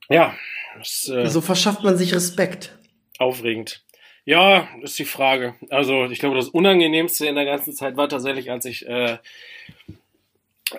[0.10, 0.36] Ja,
[0.78, 2.78] das, äh, So verschafft man sich Respekt.
[3.20, 3.84] Aufregend.
[4.26, 5.56] Ja, ist die Frage.
[5.70, 9.18] Also ich glaube, das Unangenehmste in der ganzen Zeit war tatsächlich, als ich äh,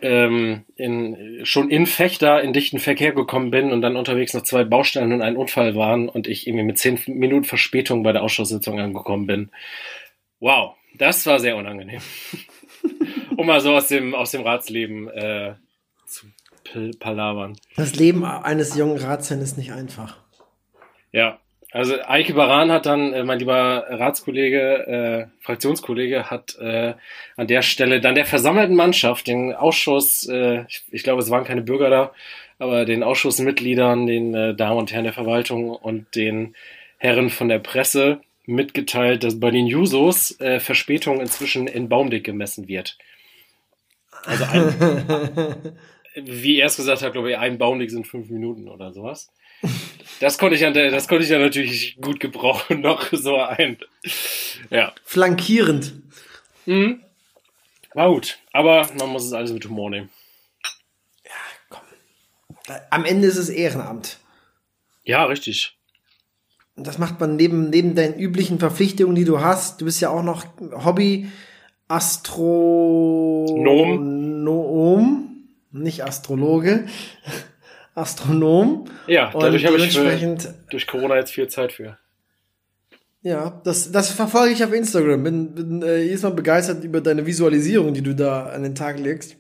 [0.03, 4.64] ähm, in, schon in Fechter in dichten Verkehr gekommen bin und dann unterwegs noch zwei
[4.64, 8.78] Baustellen und ein Unfall waren und ich irgendwie mit zehn Minuten Verspätung bei der Ausschusssitzung
[8.78, 9.51] angekommen bin.
[10.40, 12.03] Wow, das war sehr unangenehm.
[13.36, 15.55] um mal so aus dem, aus dem Ratsleben äh,
[16.99, 17.57] palavern.
[17.77, 20.16] Das Leben eines jungen Ratsherrn ist nicht einfach.
[21.12, 21.39] Ja,
[21.71, 26.95] also Eike Baran hat dann, äh, mein lieber Ratskollege, äh, Fraktionskollege, hat äh,
[27.37, 31.45] an der Stelle dann der versammelten Mannschaft, den Ausschuss, äh, ich, ich glaube, es waren
[31.45, 32.12] keine Bürger da,
[32.59, 36.55] aber den Ausschussmitgliedern, den äh, Damen und Herren der Verwaltung und den
[36.97, 42.66] Herren von der Presse mitgeteilt, dass bei den Jusos äh, Verspätung inzwischen in Baumdick gemessen
[42.66, 42.97] wird.
[44.25, 45.77] Also ein,
[46.25, 49.31] wie er es gesagt hat, glaube ich, ein Baumdick sind fünf Minuten oder sowas.
[50.21, 53.79] Das konnte ich an der, das konnte ich ja natürlich gut gebrauchen, noch so ein.
[54.71, 54.93] Ja.
[55.05, 55.95] Flankierend.
[56.66, 57.03] Mhm.
[57.95, 58.39] War gut.
[58.53, 60.11] Aber man muss es alles mit Humor nehmen.
[62.91, 64.19] Am Ende ist es Ehrenamt.
[65.05, 65.79] Ja, richtig.
[66.77, 69.81] Und das macht man neben, neben deinen üblichen Verpflichtungen, die du hast.
[69.81, 70.45] Du bist ja auch noch
[70.85, 71.29] Hobby
[71.89, 72.89] Astronom.
[75.71, 76.87] Nicht Astrologe.
[77.99, 78.85] Astronom.
[79.07, 80.37] Ja, dadurch habe ich für,
[80.71, 81.99] durch Corona jetzt viel Zeit für.
[83.23, 85.25] ja, das, das verfolge ich auf Instagram.
[85.25, 88.99] Bin, bin äh, jedes Mal begeistert über deine Visualisierung, die du da an den Tag
[88.99, 89.37] legst.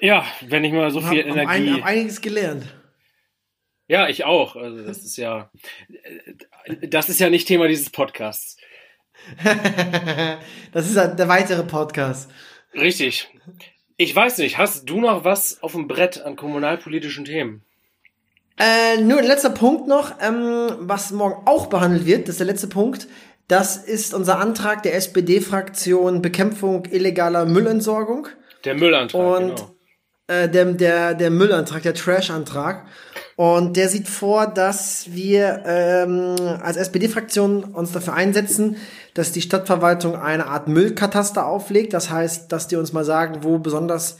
[0.00, 1.80] Ja, wenn ich mal so Hab, viel hab, ein, Energie.
[1.80, 2.64] hab einiges gelernt.
[3.88, 4.56] Ja, ich auch.
[4.56, 5.50] Also das ist ja,
[6.82, 8.56] das ist ja nicht Thema dieses Podcasts.
[10.72, 12.30] das ist der weitere Podcast.
[12.74, 13.28] Richtig.
[14.02, 17.62] Ich weiß nicht, hast du noch was auf dem Brett an kommunalpolitischen Themen?
[18.58, 22.48] Äh, nur ein letzter Punkt noch, ähm, was morgen auch behandelt wird, das ist der
[22.48, 23.06] letzte Punkt.
[23.46, 28.26] Das ist unser Antrag der SPD-Fraktion Bekämpfung illegaler Müllentsorgung.
[28.64, 29.74] Der Müllantrag, Und genau.
[30.26, 32.86] äh, der, der, der Müllantrag, der Trash-Antrag.
[33.42, 38.76] Und der sieht vor, dass wir ähm, als SPD-Fraktion uns dafür einsetzen,
[39.14, 41.92] dass die Stadtverwaltung eine Art Müllkataster auflegt.
[41.92, 44.18] Das heißt, dass die uns mal sagen, wo besonders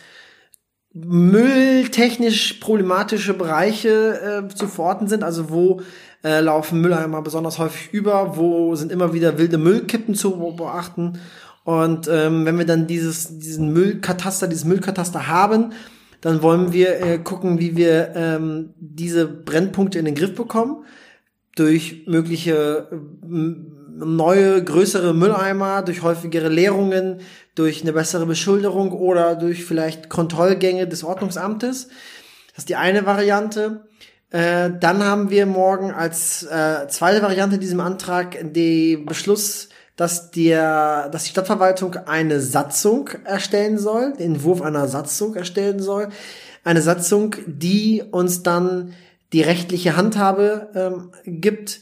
[0.93, 5.23] mülltechnisch problematische Bereiche äh, zu verorten sind.
[5.23, 5.83] Also wo
[6.25, 11.21] äh, laufen Mülleimer besonders häufig über, wo sind immer wieder wilde Müllkippen zu beachten.
[11.63, 15.75] Und ähm, wenn wir dann dieses, diesen Müllkataster, dieses Müllkataster haben,
[16.23, 20.85] dann wollen wir äh, gucken, wie wir ähm, diese Brennpunkte in den Griff bekommen
[21.57, 22.97] durch mögliche äh,
[23.95, 27.21] neue, größere Mülleimer, durch häufigere Leerungen,
[27.55, 31.89] durch eine bessere Beschulderung oder durch vielleicht Kontrollgänge des Ordnungsamtes.
[32.49, 33.89] Das ist die eine Variante.
[34.31, 41.09] Äh, dann haben wir morgen als äh, zweite Variante diesem Antrag den Beschluss, dass, der,
[41.11, 46.09] dass die Stadtverwaltung eine Satzung erstellen soll, den Entwurf einer Satzung erstellen soll.
[46.65, 48.95] Eine Satzung, die uns dann
[49.33, 51.81] die rechtliche Handhabe ähm, gibt,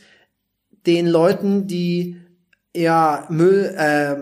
[0.86, 2.16] den Leuten, die
[2.74, 4.16] ja Müll, äh,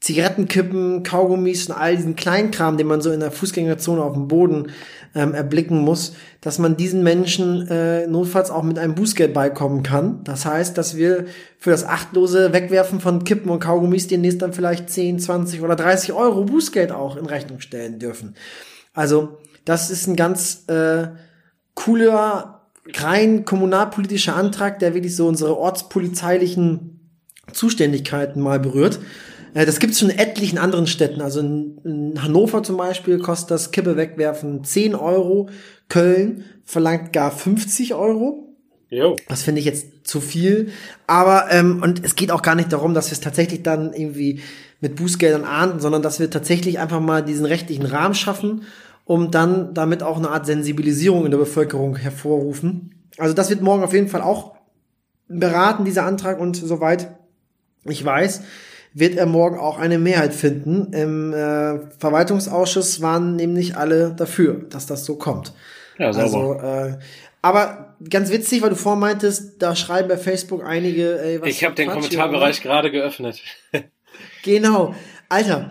[0.00, 4.70] Zigarettenkippen, Kaugummis und all diesen Kleinkram, den man so in der Fußgängerzone auf dem Boden
[5.14, 10.22] ähm, erblicken muss, dass man diesen Menschen äh, notfalls auch mit einem Bußgeld beikommen kann.
[10.22, 11.26] Das heißt, dass wir
[11.58, 16.12] für das achtlose Wegwerfen von Kippen und Kaugummis demnächst dann vielleicht 10, 20 oder 30
[16.12, 18.36] Euro Bußgeld auch in Rechnung stellen dürfen.
[18.94, 21.08] Also das ist ein ganz äh,
[21.74, 27.00] cooler, rein kommunalpolitischer Antrag, der wirklich so unsere ortspolizeilichen
[27.52, 29.00] Zuständigkeiten mal berührt.
[29.54, 31.20] Äh, das gibt es schon in etlichen anderen Städten.
[31.20, 35.48] Also in, Hannover zum Beispiel kostet das Kippe wegwerfen 10 Euro.
[35.88, 38.44] Köln verlangt gar 50 Euro.
[38.90, 39.16] Jo.
[39.28, 40.70] Das finde ich jetzt zu viel.
[41.06, 44.40] Aber, ähm, und es geht auch gar nicht darum, dass wir es tatsächlich dann irgendwie
[44.80, 48.62] mit Bußgeldern ahnden, sondern dass wir tatsächlich einfach mal diesen rechtlichen Rahmen schaffen,
[49.04, 52.94] um dann damit auch eine Art Sensibilisierung in der Bevölkerung hervorrufen.
[53.18, 54.54] Also das wird morgen auf jeden Fall auch
[55.28, 56.40] beraten, dieser Antrag.
[56.40, 57.18] Und soweit
[57.84, 58.42] ich weiß,
[58.98, 60.92] wird er morgen auch eine Mehrheit finden.
[60.92, 65.52] Im äh, Verwaltungsausschuss waren nämlich alle dafür, dass das so kommt.
[65.98, 66.62] Ja, sauber.
[66.62, 66.98] Also, äh,
[67.40, 71.74] aber ganz witzig, weil du vormeintest, da schreiben bei Facebook einige, ey, was Ich habe
[71.74, 73.40] den Kommentarbereich gerade geöffnet.
[74.42, 74.94] genau.
[75.28, 75.70] Alter,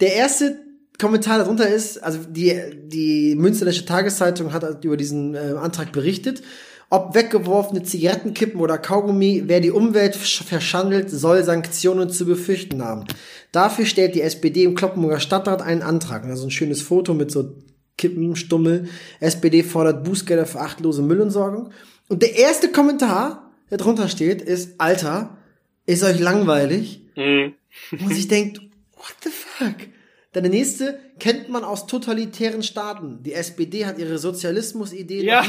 [0.00, 0.58] der erste
[0.98, 6.42] Kommentar darunter ist, also die, die Münsterländische Tageszeitung hat über diesen äh, Antrag berichtet
[6.90, 13.04] ob weggeworfene Zigarettenkippen oder Kaugummi, wer die Umwelt verschandelt, soll Sanktionen zu befürchten haben.
[13.52, 16.24] Dafür stellt die SPD im Kloppenburger Stadtrat einen Antrag.
[16.24, 17.54] Also ein schönes Foto mit so
[17.96, 18.88] Kippenstummel.
[19.20, 21.70] SPD fordert Bußgelder für achtlose Müllentsorgung.
[22.08, 25.38] Und der erste Kommentar, der drunter steht, ist, Alter,
[25.86, 27.02] ist euch langweilig?
[27.16, 27.54] Mhm.
[27.92, 28.60] Und sich denkt,
[28.96, 29.93] what the fuck?
[30.34, 33.22] Dann der nächste kennt man aus totalitären Staaten.
[33.22, 35.44] Die SPD hat ihre Sozialismus-Idee ja,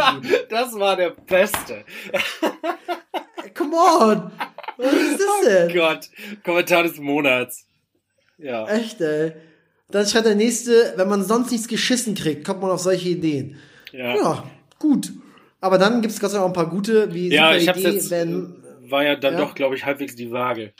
[0.48, 1.84] das war der Beste.
[3.54, 4.30] Come on!
[4.76, 5.70] Was ist das oh denn?
[5.70, 6.08] Oh Gott,
[6.44, 7.66] Kommentar des Monats.
[8.38, 8.64] Ja.
[8.68, 9.32] Echt, ey.
[9.90, 13.58] Dann schreibt der nächste, wenn man sonst nichts geschissen kriegt, kommt man auf solche Ideen.
[13.90, 15.12] Ja, ja gut.
[15.60, 17.80] Aber dann gibt es Gott sei Dank auch ein paar gute, wie ja, ich Idee,
[17.80, 19.40] jetzt, wenn, war ja dann ja.
[19.40, 20.72] doch, glaube ich, halbwegs die Waage.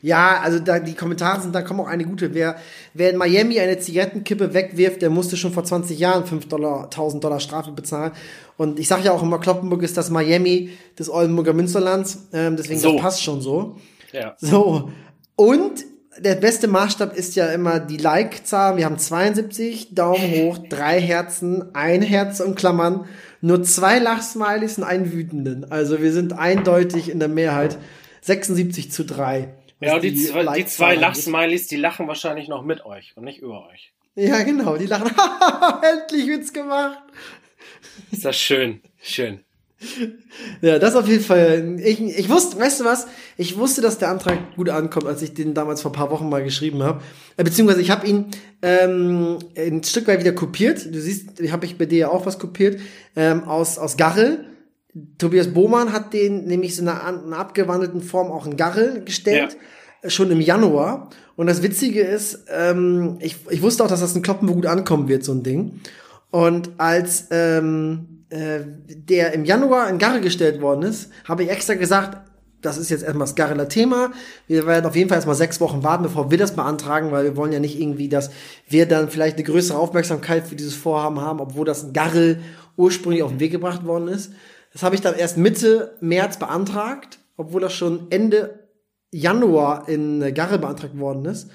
[0.00, 2.32] Ja, also da, die Kommentare sind, da kommen auch eine gute.
[2.34, 2.56] Wer,
[2.94, 7.24] wer in Miami eine Zigarettenkippe wegwirft, der musste schon vor 20 Jahren 5 Dollar, 1000
[7.24, 8.12] Dollar Strafe bezahlen.
[8.56, 12.28] Und ich sage ja auch immer, Kloppenburg ist das Miami des Oldenburger Münsterlands.
[12.32, 12.92] Ähm, deswegen, so.
[12.92, 13.76] das passt schon so.
[14.12, 14.34] Ja.
[14.38, 14.90] So.
[15.34, 15.84] Und
[16.18, 18.76] der beste Maßstab ist ja immer die Like-Zahl.
[18.76, 23.06] Wir haben 72, Daumen hoch, drei Herzen, ein Herz und Klammern,
[23.40, 25.70] nur zwei Lachsmilies und einen wütenden.
[25.70, 27.78] Also wir sind eindeutig in der Mehrheit.
[28.20, 29.48] 76 zu 3.
[29.80, 33.24] Ja, und die, die, zwei, die zwei Lachsmilies, die lachen wahrscheinlich noch mit euch und
[33.24, 33.92] nicht über euch.
[34.16, 35.10] Ja, genau, die lachen.
[35.82, 36.98] Endlich wird's gemacht.
[38.10, 39.44] Ist das schön, schön.
[40.60, 41.78] Ja, das auf jeden Fall.
[41.78, 43.06] Ich, ich wusste, weißt du was?
[43.36, 46.28] Ich wusste, dass der Antrag gut ankommt, als ich den damals vor ein paar Wochen
[46.28, 47.00] mal geschrieben habe.
[47.36, 48.26] Äh, beziehungsweise ich habe ihn
[48.60, 50.84] ähm, ein Stück weit wieder kopiert.
[50.84, 52.80] Du siehst, habe ich bei dir ja auch was kopiert
[53.14, 54.47] ähm, aus aus Garrel
[55.18, 59.56] Tobias Bohmann hat den nämlich so in einer, einer abgewandelten Form auch in Garrel gestellt,
[60.02, 60.10] ja.
[60.10, 61.10] schon im Januar.
[61.36, 65.08] Und das Witzige ist, ähm, ich, ich wusste auch, dass das in Kloppen gut ankommen
[65.08, 65.80] wird, so ein Ding.
[66.30, 71.74] Und als ähm, äh, der im Januar in Garre gestellt worden ist, habe ich extra
[71.74, 72.18] gesagt,
[72.60, 74.10] das ist jetzt erstmal das Garreler Thema.
[74.48, 77.36] Wir werden auf jeden Fall erstmal sechs Wochen warten, bevor wir das beantragen, weil wir
[77.36, 78.30] wollen ja nicht irgendwie, dass
[78.68, 82.40] wir dann vielleicht eine größere Aufmerksamkeit für dieses Vorhaben haben, obwohl das in Garrel
[82.76, 84.32] ursprünglich auf den Weg gebracht worden ist.
[84.78, 88.68] Das habe ich dann erst Mitte März beantragt, obwohl das schon Ende
[89.10, 91.50] Januar in Garrel beantragt worden ist.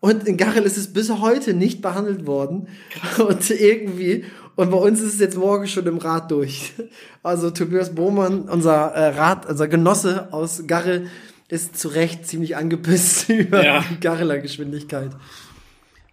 [0.00, 2.68] Und in Garrel ist es bis heute nicht behandelt worden.
[3.16, 6.74] Und irgendwie, und bei uns ist es jetzt morgen schon im Rat durch.
[7.22, 11.06] Also Tobias Bohmann, unser äh, Rat, unser Genosse aus Garrel,
[11.48, 13.84] ist zu Recht ziemlich angepisst über ja.
[13.90, 15.12] die Garreler Geschwindigkeit.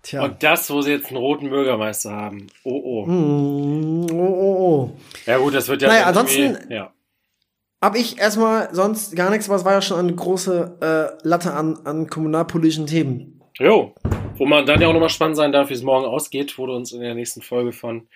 [0.03, 0.23] Tja.
[0.23, 2.47] Und das, wo sie jetzt einen roten Bürgermeister haben.
[2.63, 3.05] Oh, oh.
[3.05, 4.97] Mm, oh, oh, oh.
[5.25, 5.87] Ja, gut, das wird ja.
[5.87, 6.57] Naja, ansonsten.
[6.69, 6.93] Ja.
[7.81, 10.77] Hab ich erstmal sonst gar nichts, was war ja schon eine große
[11.23, 13.41] äh, Latte an, an kommunalpolitischen Themen.
[13.59, 13.93] Jo,
[14.35, 16.73] wo man dann ja auch nochmal spannend sein darf, wie es morgen ausgeht, wo du
[16.73, 18.07] uns in der nächsten Folge von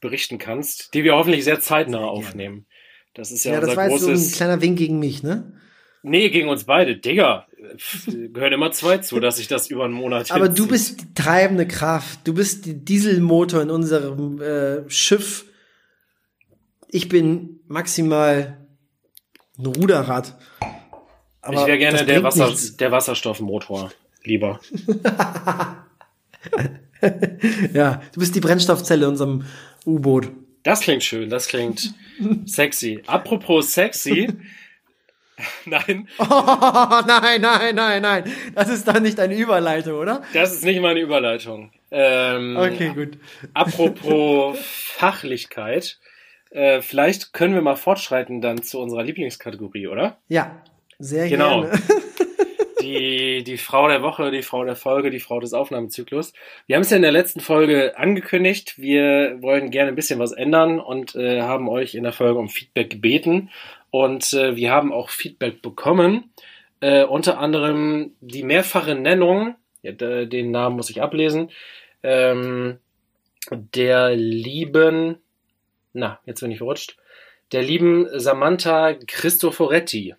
[0.00, 2.66] berichten kannst, die wir hoffentlich sehr zeitnah aufnehmen.
[3.14, 5.52] Das ist ja, ja das war jetzt so ein kleiner Wink gegen mich, ne?
[6.02, 6.96] Nee, gegen uns beide.
[6.96, 7.46] Digga,
[8.06, 10.66] gehören immer zwei zu, dass ich das über einen Monat Aber du hinziehe.
[10.68, 12.20] bist die treibende Kraft.
[12.24, 15.44] Du bist die Dieselmotor in unserem äh, Schiff.
[16.88, 18.58] Ich bin maximal
[19.58, 20.36] ein Ruderrad.
[21.50, 22.76] Ich wäre gerne der, Wasser, nichts.
[22.76, 23.92] der Wasserstoffmotor.
[24.24, 24.60] Lieber.
[27.72, 29.44] Ja, du bist die Brennstoffzelle in unserem
[29.86, 30.30] U-Boot.
[30.62, 31.94] Das klingt schön, das klingt
[32.44, 33.02] sexy.
[33.06, 34.28] Apropos sexy.
[35.66, 36.24] Nein, Oh,
[37.06, 38.24] nein, nein, nein, nein.
[38.54, 40.22] Das ist dann nicht eine Überleitung, oder?
[40.34, 41.72] das ist nicht meine Überleitung.
[41.90, 43.18] Ähm, Okay, gut.
[43.54, 45.98] Apropos Fachlichkeit.
[46.50, 50.18] Äh, vielleicht können wir mal fortschreiten dann zu unserer Lieblingskategorie, oder?
[50.28, 50.62] Ja,
[50.98, 51.62] sehr Genau.
[51.62, 51.80] gerne.
[52.82, 56.32] Die, die Frau der Woche, die Frau der Folge, die Frau des Aufnahmezyklus.
[56.66, 58.78] Wir haben es ja in der letzten Folge angekündigt.
[58.78, 62.48] Wir wollen gerne ein bisschen was ändern und äh, haben euch in der Folge um
[62.48, 63.50] Feedback gebeten.
[63.90, 66.32] Und äh, wir haben auch Feedback bekommen.
[66.80, 71.50] Äh, unter anderem die mehrfache Nennung, ja, den Namen muss ich ablesen,
[72.02, 72.78] ähm,
[73.50, 75.18] der lieben,
[75.92, 76.96] na, jetzt bin ich verrutscht,
[77.52, 80.14] der lieben Samantha Cristoforetti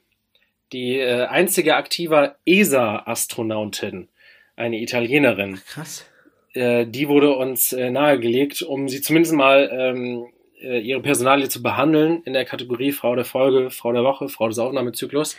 [0.72, 4.08] die äh, einzige aktive ESA-Astronautin,
[4.56, 5.60] eine Italienerin.
[5.68, 6.06] Krass.
[6.54, 10.28] Äh, die wurde uns äh, nahegelegt, um sie zumindest mal ähm,
[10.62, 14.48] äh, ihre Personalie zu behandeln in der Kategorie Frau der Folge, Frau der Woche, Frau
[14.48, 15.38] des Aufnahmezyklus.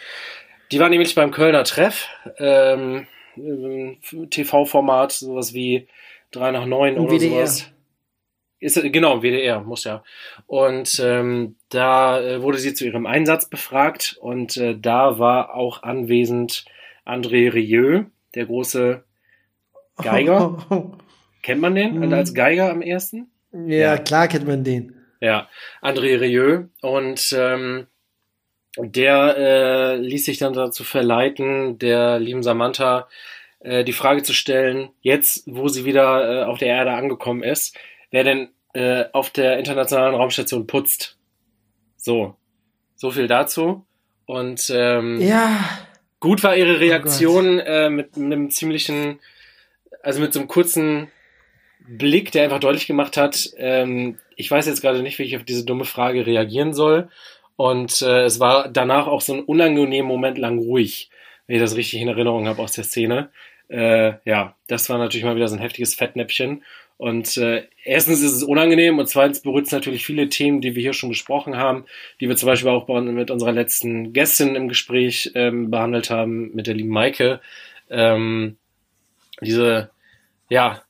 [0.70, 2.08] Die war nämlich beim Kölner Treff,
[2.38, 3.06] ähm,
[4.30, 5.88] TV-Format, sowas wie
[6.32, 7.30] 3 nach 9 Im oder WDR.
[7.46, 7.68] sowas.
[8.60, 10.04] Ist, genau, WDR, muss ja.
[10.46, 15.82] Und ähm, da äh, wurde sie zu ihrem Einsatz befragt und äh, da war auch
[15.82, 16.64] anwesend
[17.04, 18.04] André Rieu,
[18.36, 19.02] der große
[19.96, 20.58] Geiger.
[21.42, 22.12] Kennt man den Mhm.
[22.12, 23.30] als Geiger am ersten?
[23.52, 23.98] ja, Ja.
[23.98, 24.94] klar kennt man den.
[25.22, 25.48] Ja,
[25.80, 26.64] André Rieu.
[26.80, 27.86] Und ähm,
[28.76, 33.08] der äh, ließ sich dann dazu verleiten, der lieben Samantha
[33.60, 37.78] äh, die Frage zu stellen, jetzt, wo sie wieder äh, auf der Erde angekommen ist,
[38.10, 41.16] wer denn äh, auf der internationalen Raumstation putzt.
[41.96, 42.34] So,
[42.96, 43.86] so viel dazu.
[44.26, 45.86] Und ähm, Ja,
[46.18, 49.20] Gut war ihre Reaktion äh, mit einem ziemlichen,
[50.02, 51.10] also mit so einem kurzen
[51.86, 55.44] Blick, der einfach deutlich gemacht hat, ähm, ich weiß jetzt gerade nicht, wie ich auf
[55.44, 57.08] diese dumme Frage reagieren soll.
[57.56, 61.10] Und äh, es war danach auch so ein unangenehmer Moment lang ruhig,
[61.46, 63.30] wenn ich das richtig in Erinnerung habe aus der Szene.
[63.68, 66.64] Äh, ja, das war natürlich mal wieder so ein heftiges Fettnäpfchen.
[66.98, 70.82] Und äh, erstens ist es unangenehm und zweitens berührt es natürlich viele Themen, die wir
[70.82, 71.84] hier schon besprochen haben,
[72.20, 76.54] die wir zum Beispiel auch bei, mit unserer letzten Gästin im Gespräch ähm, behandelt haben,
[76.54, 77.40] mit der lieben Maike.
[77.90, 78.56] Ähm,
[79.40, 79.90] diese,
[80.48, 80.82] ja,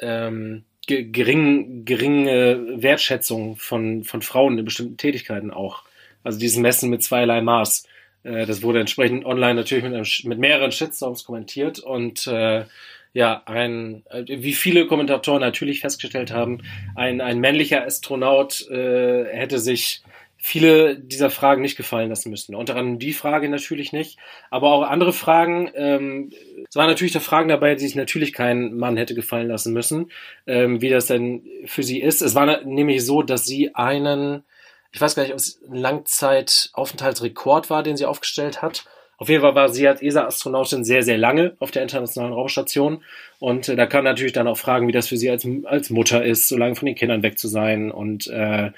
[0.00, 5.84] ähm, ge gering, geringe Wertschätzung von, von Frauen in bestimmten Tätigkeiten auch.
[6.24, 7.86] Also dieses Messen mit zweierlei Maß.
[8.24, 12.64] Äh, das wurde entsprechend online natürlich mit, einem, mit mehreren Shitstorms kommentiert und äh,
[13.12, 16.62] ja, ein, äh, wie viele Kommentatoren natürlich festgestellt haben,
[16.94, 20.02] ein, ein männlicher Astronaut äh, hätte sich
[20.38, 22.54] viele dieser Fragen nicht gefallen lassen müssen.
[22.54, 24.18] Unter anderem die Frage natürlich nicht,
[24.50, 25.70] aber auch andere Fragen.
[25.74, 26.30] Ähm,
[26.68, 30.10] es waren natürlich da Fragen dabei, die sich natürlich kein Mann hätte gefallen lassen müssen,
[30.46, 32.22] ähm, wie das denn für sie ist.
[32.22, 34.44] Es war nämlich so, dass sie einen,
[34.92, 38.84] ich weiß gar nicht, ob es ein Langzeitaufenthaltsrekord war, den sie aufgestellt hat.
[39.20, 43.02] Auf jeden Fall war sie als ESA-Astronautin sehr, sehr lange auf der internationalen Raumstation.
[43.40, 46.24] Und äh, da kann natürlich dann auch fragen, wie das für sie als, als Mutter
[46.24, 48.70] ist, so lange von den Kindern weg zu sein und äh,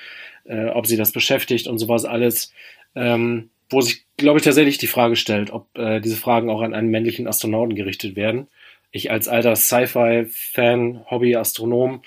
[0.45, 2.53] äh, ob sie das beschäftigt und sowas alles.
[2.95, 6.75] Ähm, wo sich, glaube ich, tatsächlich die Frage stellt, ob äh, diese Fragen auch an
[6.75, 8.49] einen männlichen Astronauten gerichtet werden.
[8.91, 12.03] Ich als alter Sci-Fi-Fan, Hobby-Astronom,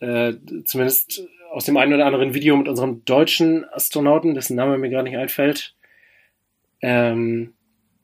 [0.00, 0.34] äh,
[0.66, 5.08] zumindest aus dem einen oder anderen Video mit unserem deutschen Astronauten, dessen Name mir gerade
[5.08, 5.74] nicht einfällt.
[6.82, 7.54] Ähm,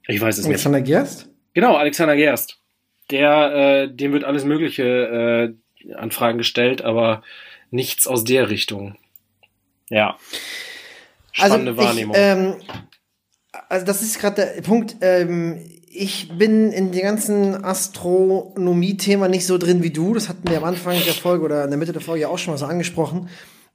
[0.09, 0.55] ich weiß es nicht.
[0.55, 1.31] Alexander Gerst?
[1.53, 2.59] Genau, Alexander Gerst.
[3.11, 5.55] Der, äh, dem wird alles Mögliche
[5.87, 7.23] äh, an Fragen gestellt, aber
[7.71, 8.97] nichts aus der Richtung.
[9.95, 10.17] Ja.
[11.33, 12.17] Spannende also ich, Wahrnehmung.
[12.19, 12.55] Ähm,
[13.69, 14.97] also das ist gerade der Punkt.
[15.01, 20.15] Ähm, ich bin in dem ganzen Astronomie-Thema nicht so drin wie du.
[20.15, 22.39] Das hatten wir am Anfang der Folge oder in der Mitte der Folge ja auch
[22.39, 23.29] schon mal so angesprochen.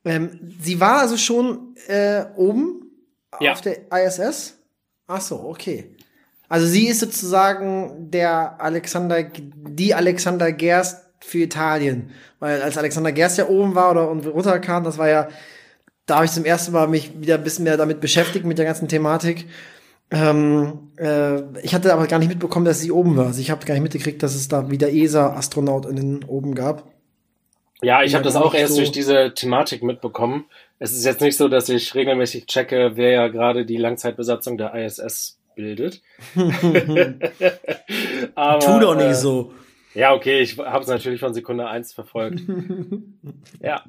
[0.04, 2.92] Ähm, sie war also schon äh, oben
[3.40, 3.54] Ja.
[3.54, 4.58] auf der ISS.
[5.08, 5.96] Ach so, okay.
[6.50, 12.12] Also sie ist sozusagen der Alexander, die Alexander Gerst für Italien.
[12.40, 15.30] Weil als Alexander Gerst ja oben war oder und runterkam, das war ja,
[16.10, 18.66] da habe ich zum ersten Mal mich wieder ein bisschen mehr damit beschäftigt, mit der
[18.66, 19.48] ganzen Thematik.
[20.12, 23.28] Ähm, äh, ich hatte aber gar nicht mitbekommen, dass sie oben war.
[23.28, 26.92] Also ich habe gar nicht mitgekriegt, dass es da wieder ESA-AstronautInnen oben gab.
[27.82, 30.46] ja, ich habe das auch erst so- durch diese Thematik mitbekommen.
[30.80, 34.74] Es ist jetzt nicht so, dass ich regelmäßig checke, wer ja gerade die Langzeitbesatzung der
[34.74, 36.02] ISS abbildet.
[38.36, 39.52] Aber, tu doch nicht äh, so.
[39.94, 42.42] Ja, okay, ich habe es natürlich von Sekunde 1 verfolgt.
[43.62, 43.84] ja.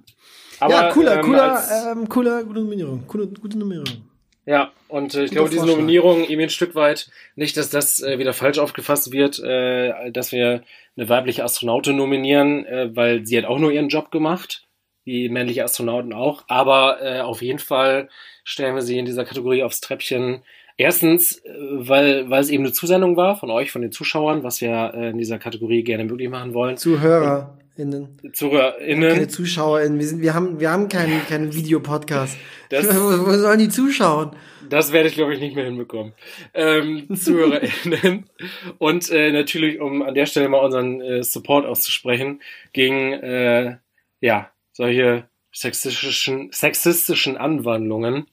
[0.59, 3.07] Aber, ja, cooler, ähm, cooler, als, ähm, cooler, gute Nominierung.
[3.07, 4.11] Coole, gute Nominierung.
[4.47, 8.19] Ja, und äh, ich glaube, diese Nominierung irgendwie ein Stück weit, nicht, dass das äh,
[8.19, 10.63] wieder falsch aufgefasst wird, äh, dass wir
[10.97, 14.67] eine weibliche Astronautin nominieren, äh, weil sie hat auch nur ihren Job gemacht,
[15.05, 16.45] wie männliche Astronauten auch.
[16.49, 18.09] Aber äh, auf jeden Fall
[18.45, 20.43] stellen wir sie in dieser Kategorie aufs Treppchen.
[20.77, 24.61] Erstens, äh, weil, weil es eben eine Zusendung war von euch, von den Zuschauern, was
[24.61, 26.77] wir äh, in dieser Kategorie gerne möglich machen wollen.
[26.77, 28.19] ZuhörerInnen.
[28.33, 29.13] ZuhörerInnen.
[29.13, 29.99] Keine ZuschauerInnen.
[29.99, 32.37] Wir, sind, wir haben, wir haben keinen, keinen Videopodcast.
[32.71, 34.31] wo, wo sollen die zuschauen?
[34.69, 36.13] Das werde ich, glaube ich, nicht mehr hinbekommen.
[36.55, 38.31] Ähm, ZuhörerInnen.
[38.79, 42.41] Und äh, natürlich, um an der Stelle mal unseren äh, Support auszusprechen,
[42.73, 43.77] gegen äh,
[44.21, 48.27] ja, solche sexistischen, sexistischen Anwandlungen.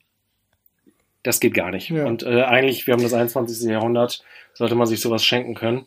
[1.27, 1.89] Das geht gar nicht.
[1.89, 2.05] Ja.
[2.05, 3.69] Und äh, eigentlich, wir haben das 21.
[3.69, 4.23] Jahrhundert,
[4.53, 5.85] sollte man sich sowas schenken können.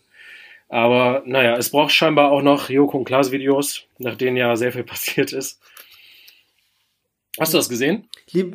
[0.69, 4.71] Aber naja, es braucht scheinbar auch noch Joko und Klaas Videos, nach denen ja sehr
[4.71, 5.59] viel passiert ist.
[7.39, 8.07] Hast du das gesehen?
[8.33, 8.55] Lieb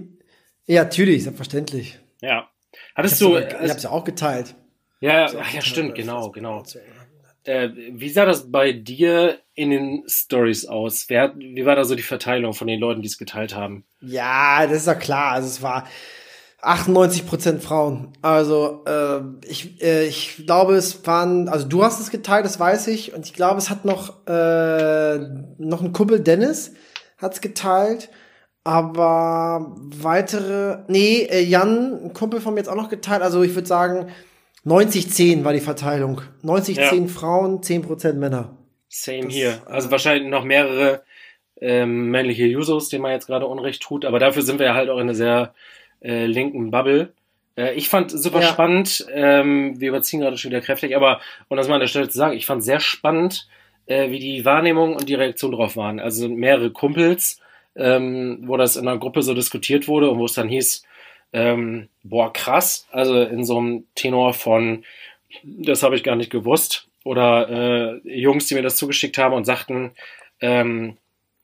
[0.67, 1.97] ja, natürlich, selbstverständlich.
[2.21, 2.51] Ja.
[2.93, 3.36] Hattest du.
[3.36, 4.53] ich habe es ja auch geteilt.
[4.99, 6.63] Ja, ach, ja, stimmt, genau, genau.
[7.45, 11.05] Äh, wie sah das bei dir in den Stories aus?
[11.09, 13.86] Wer, wie war da so die Verteilung von den Leuten, die es geteilt haben?
[14.01, 15.31] Ja, das ist ja klar.
[15.31, 15.88] Also es war
[16.66, 18.09] 98 Prozent Frauen.
[18.22, 22.88] Also äh, ich, äh, ich glaube, es waren, also du hast es geteilt, das weiß
[22.88, 25.20] ich, und ich glaube, es hat noch äh,
[25.57, 26.74] noch ein Kumpel Dennis
[27.18, 28.09] hat's geteilt.
[28.63, 33.22] Aber weitere, nee, äh, Jan, ein Kumpel von mir jetzt auch noch geteilt.
[33.22, 34.07] Also ich würde sagen,
[34.66, 36.22] 90-10 war die Verteilung.
[36.43, 37.07] 90-10 ja.
[37.07, 38.57] Frauen, 10% Männer.
[38.89, 39.61] Same das, hier.
[39.68, 41.03] Also wahrscheinlich noch mehrere
[41.61, 44.03] ähm, männliche Jusos, denen man jetzt gerade Unrecht tut.
[44.03, 45.53] Aber dafür sind wir ja halt auch in einer sehr
[46.02, 47.14] äh, linken Bubble.
[47.58, 48.48] Äh, ich fand super ja.
[48.48, 49.06] spannend.
[49.12, 52.18] Ähm, wir überziehen gerade schon wieder kräftig, aber um das mal an der Stelle zu
[52.18, 53.48] sagen, ich fand sehr spannend,
[53.86, 56.00] äh, wie die Wahrnehmung und die Reaktion drauf waren.
[56.00, 57.39] Also mehrere Kumpels
[57.76, 60.84] ähm, wo das in einer Gruppe so diskutiert wurde und wo es dann hieß,
[61.34, 64.86] ähm, boah, krass, also in so einem Tenor von,
[65.43, 69.46] das habe ich gar nicht gewusst, oder äh, Jungs, die mir das zugeschickt haben und
[69.46, 69.91] sagten,
[70.39, 70.98] ähm,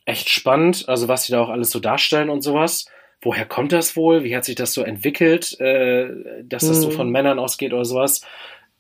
[0.05, 2.87] echt spannend, also was sie da auch alles so darstellen und sowas.
[3.21, 4.23] Woher kommt das wohl?
[4.23, 6.09] Wie hat sich das so entwickelt, äh,
[6.43, 6.81] dass das mhm.
[6.81, 8.25] so von Männern ausgeht oder sowas?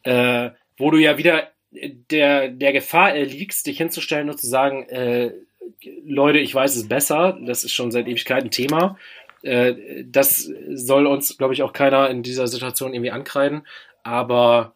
[0.03, 5.31] Äh, wo du ja wieder der, der Gefahr erliegst, dich hinzustellen und zu sagen, äh,
[6.05, 8.97] Leute, ich weiß es besser, das ist schon seit Ewigkeiten Thema.
[9.43, 13.65] Äh, das soll uns, glaube ich, auch keiner in dieser Situation irgendwie ankreiden.
[14.03, 14.73] Aber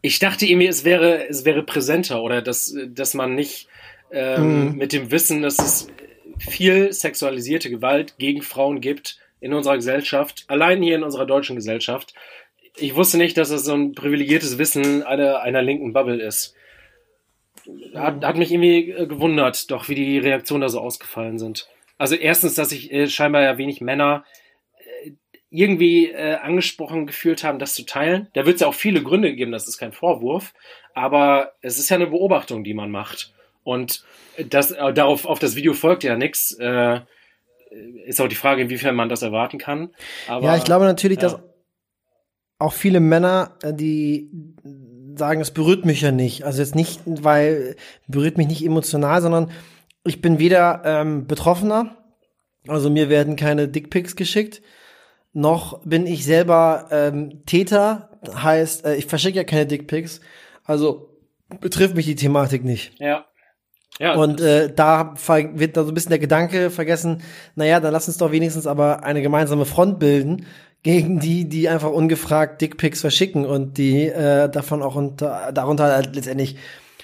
[0.00, 3.68] ich dachte irgendwie, es wäre, es wäre präsenter oder dass, dass man nicht
[4.10, 4.76] ähm, mhm.
[4.76, 5.88] mit dem Wissen, dass es
[6.38, 12.14] viel sexualisierte Gewalt gegen Frauen gibt in unserer Gesellschaft, allein hier in unserer deutschen Gesellschaft.
[12.76, 16.54] Ich wusste nicht, dass es so ein privilegiertes Wissen einer, einer linken Bubble ist
[17.94, 21.68] hat, hat mich irgendwie äh, gewundert, doch wie die Reaktionen da so ausgefallen sind.
[21.98, 24.24] Also erstens, dass sich äh, scheinbar ja wenig Männer
[25.04, 25.12] äh,
[25.50, 28.28] irgendwie äh, angesprochen gefühlt haben, das zu teilen.
[28.34, 30.52] Da wird es ja auch viele Gründe geben, das ist kein Vorwurf,
[30.94, 33.33] aber es ist ja eine Beobachtung, die man macht.
[33.64, 34.04] Und
[34.50, 36.52] das, äh, darauf, auf das Video folgt ja nichts.
[36.52, 37.00] Äh,
[38.06, 39.90] ist auch die Frage, inwiefern man das erwarten kann.
[40.28, 41.30] Aber, ja, ich glaube natürlich, ja.
[41.30, 41.40] dass
[42.58, 44.30] auch viele Männer, äh, die
[45.16, 46.44] sagen, es berührt mich ja nicht.
[46.44, 49.50] Also jetzt nicht, weil berührt mich nicht emotional, sondern
[50.04, 51.96] ich bin weder ähm, Betroffener,
[52.66, 54.62] also mir werden keine Dickpics geschickt,
[55.32, 60.20] noch bin ich selber ähm, Täter, heißt, äh, ich verschicke ja keine Dickpics,
[60.64, 61.18] also
[61.60, 62.98] betrifft mich die Thematik nicht.
[63.00, 63.26] Ja.
[64.00, 65.14] Ja, und äh, da
[65.54, 67.22] wird da so ein bisschen der Gedanke vergessen,
[67.54, 70.46] naja, dann lass uns doch wenigstens aber eine gemeinsame Front bilden,
[70.84, 76.14] gegen die, die einfach ungefragt Dickpics verschicken und die äh, davon auch unter, darunter halt
[76.14, 76.56] letztendlich,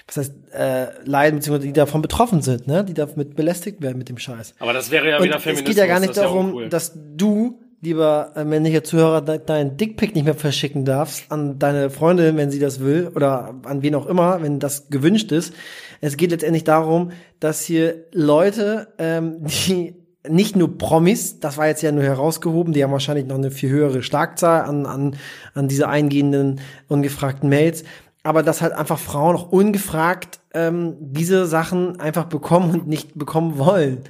[0.05, 2.83] was heißt, äh, leiden, beziehungsweise die davon betroffen sind, ne?
[2.83, 4.53] die damit belästigt werden mit dem Scheiß.
[4.59, 5.69] Aber das wäre ja und wieder Feminismus.
[5.69, 6.69] Es geht ja gar nicht darum, ja cool.
[6.69, 11.89] dass du, lieber äh, männlicher Zuhörer, de deinen Dickpick nicht mehr verschicken darfst an deine
[11.89, 15.55] Freundin, wenn sie das will, oder an wen auch immer, wenn das gewünscht ist.
[16.01, 19.95] Es geht letztendlich darum, dass hier Leute, ähm, die
[20.27, 23.69] nicht nur Promis, das war jetzt ja nur herausgehoben, die haben wahrscheinlich noch eine viel
[23.69, 25.15] höhere Schlagzahl an, an,
[25.53, 27.83] an diese eingehenden, ungefragten Mails,
[28.23, 33.57] aber dass halt einfach Frauen auch ungefragt ähm, diese Sachen einfach bekommen und nicht bekommen
[33.57, 34.03] wollen.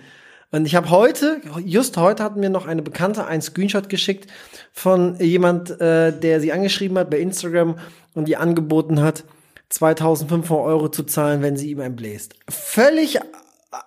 [0.52, 4.30] Und ich habe heute, just heute hat mir noch eine Bekannte einen Screenshot geschickt
[4.74, 7.76] von jemand, äh, der sie angeschrieben hat bei Instagram
[8.16, 9.24] und die angeboten hat,
[9.72, 12.36] 2500 Euro zu zahlen, wenn sie ihm einbläst.
[12.50, 13.20] Völlig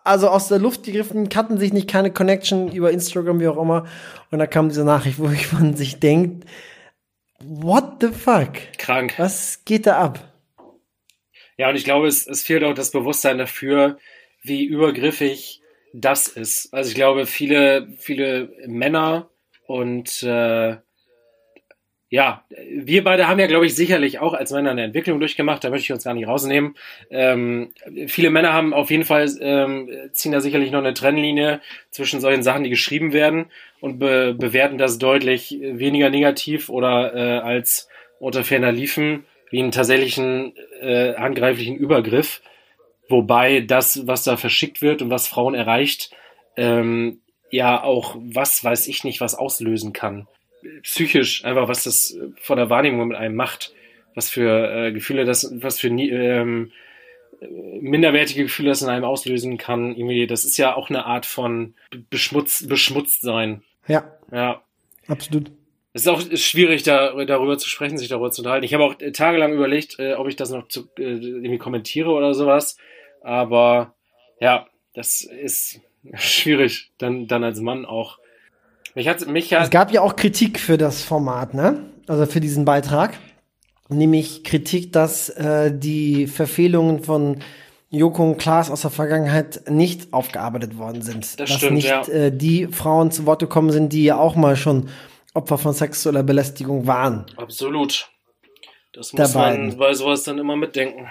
[0.03, 3.87] also aus der Luft gegriffen, hatten sich nicht keine Connection über Instagram, wie auch immer.
[4.30, 6.47] Und da kam diese Nachricht, wo man sich denkt,
[7.47, 8.53] What the fuck?
[8.78, 9.14] Krank.
[9.18, 10.32] Was geht da ab?
[11.59, 13.99] Ja, und ich glaube, es, es fehlt auch das Bewusstsein dafür,
[14.43, 15.61] wie übergriffig
[15.93, 16.72] das ist.
[16.72, 19.28] Also ich glaube, viele, viele Männer
[19.66, 20.76] und äh,
[22.15, 25.71] ja, wir beide haben ja, glaube ich, sicherlich auch als Männer eine Entwicklung durchgemacht, da
[25.71, 26.77] möchte ich uns gar nicht rausnehmen.
[27.11, 27.73] Ähm,
[28.07, 31.61] viele Männer haben auf jeden Fall, ähm, ziehen da sicherlich noch eine Trennlinie
[31.91, 33.47] zwischen solchen Sachen, die geschrieben werden
[33.81, 37.89] und be bewerten das deutlich weniger negativ oder äh, als
[38.21, 42.43] unter ferner liefen, wie einen tatsächlichen äh, handgreiflichen Übergriff.
[43.09, 46.12] Wobei das, was da verschickt wird und was Frauen erreicht,
[46.57, 50.29] ähm, ja auch, was weiß ich nicht, was auslösen kann
[50.83, 53.73] psychisch einfach, was das von der Wahrnehmung mit einem macht,
[54.15, 56.73] was für äh, Gefühle das, was für ähm,
[57.81, 59.97] minderwertige Gefühle das in einem auslösen kann.
[59.97, 61.75] Irgendwie, das ist ja auch eine Art von
[62.11, 63.62] Beschmutz, beschmutzt sein.
[63.89, 64.12] Ja.
[64.33, 64.62] Ja.
[65.07, 65.51] Absolut.
[65.93, 68.65] Es ist auch schwierig, da, darüber zu sprechen, sich darüber zu unterhalten.
[68.65, 72.35] Ich habe auch tagelang überlegt, äh, ob ich das noch zu, äh, irgendwie kommentiere oder
[72.35, 72.77] sowas.
[73.23, 73.95] Aber
[74.41, 75.81] ja, das ist
[76.15, 78.19] schwierig, dann, dann als Mann auch
[78.95, 81.81] mich hat, mich hat es gab ja auch Kritik für das Format, ne?
[82.07, 83.19] Also für diesen Beitrag.
[83.89, 87.41] Nämlich Kritik, dass äh, die Verfehlungen von
[87.91, 91.39] Joko und Klaas aus der Vergangenheit nicht aufgearbeitet worden sind.
[91.39, 92.03] Das dass stimmt, nicht ja.
[92.09, 94.89] äh, die Frauen zu Wort gekommen sind, die ja auch mal schon
[95.35, 97.27] Opfer von sexueller Belästigung waren.
[97.37, 98.09] Absolut.
[98.93, 101.09] Das muss man bei sowas dann immer mitdenken.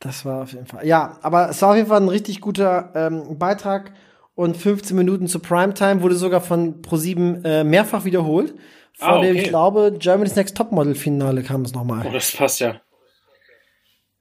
[0.00, 0.86] Das war auf jeden Fall.
[0.86, 3.92] Ja, aber es war auf jeden Fall ein richtig guter ähm, Beitrag
[4.40, 8.54] und 15 Minuten zu Primetime wurde sogar von Pro7 äh, mehrfach wiederholt.
[8.94, 9.26] Vor ah, okay.
[9.26, 12.06] dem, ich glaube, Germany's Next Topmodel Finale kam es nochmal.
[12.08, 12.80] Oh, das passt ja.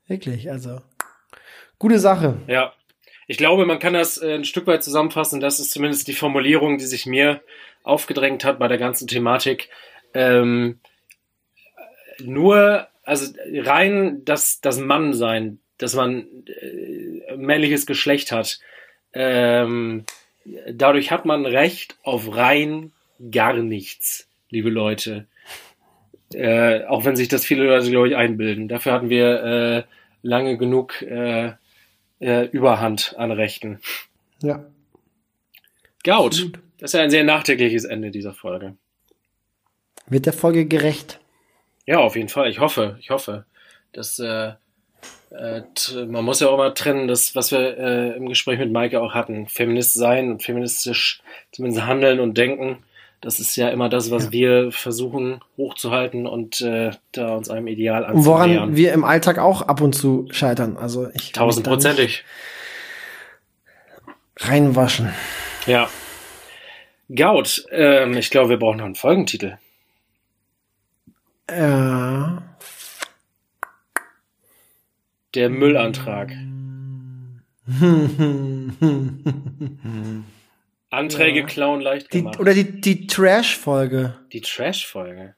[0.07, 0.81] Wirklich, also.
[1.77, 2.35] Gute Sache.
[2.47, 2.73] Ja.
[3.27, 5.39] Ich glaube, man kann das äh, ein Stück weit zusammenfassen.
[5.39, 7.41] Das ist zumindest die Formulierung, die sich mir
[7.83, 9.69] aufgedrängt hat bei der ganzen Thematik.
[10.13, 10.81] Ähm,
[12.19, 18.59] nur, also rein das, das Mannsein, dass man äh, männliches Geschlecht hat,
[19.13, 20.05] ähm,
[20.71, 22.91] dadurch hat man Recht auf rein
[23.31, 25.27] gar nichts, liebe Leute.
[26.33, 28.67] Äh, auch wenn sich das viele Leute, glaube ich, einbilden.
[28.67, 29.83] Dafür hatten wir äh,
[30.21, 31.53] lange genug äh,
[32.19, 33.79] äh, Überhand an Rechten.
[34.41, 34.65] Ja.
[36.03, 36.51] Gaut.
[36.77, 38.75] Das ist ja ein sehr nachträgliches Ende dieser Folge.
[40.07, 41.19] Wird der Folge gerecht?
[41.85, 42.49] Ja, auf jeden Fall.
[42.49, 43.45] Ich hoffe, ich hoffe,
[43.91, 44.53] dass äh,
[45.31, 49.13] man muss ja auch mal trennen, das, was wir äh, im Gespräch mit Maike auch
[49.13, 51.21] hatten, Feminist sein und feministisch
[51.51, 52.83] zumindest handeln und denken.
[53.21, 54.31] Das ist ja immer das, was ja.
[54.31, 58.25] wir versuchen hochzuhalten und äh, da uns einem Ideal anzunähern.
[58.25, 60.77] Woran wir im Alltag auch ab und zu scheitern.
[60.77, 62.23] Also ich tausendprozentig
[64.37, 65.11] reinwaschen.
[65.67, 65.89] Ja.
[67.13, 69.57] Gaut, ähm, ich glaube, wir brauchen noch einen Folgentitel.
[71.49, 72.48] Ja.
[75.35, 76.31] Der Müllantrag.
[80.89, 81.45] Anträge ja.
[81.45, 82.35] klauen leicht gemacht.
[82.35, 84.15] Die, oder die, die Trash-Folge.
[84.33, 85.35] Die Trash-Folge.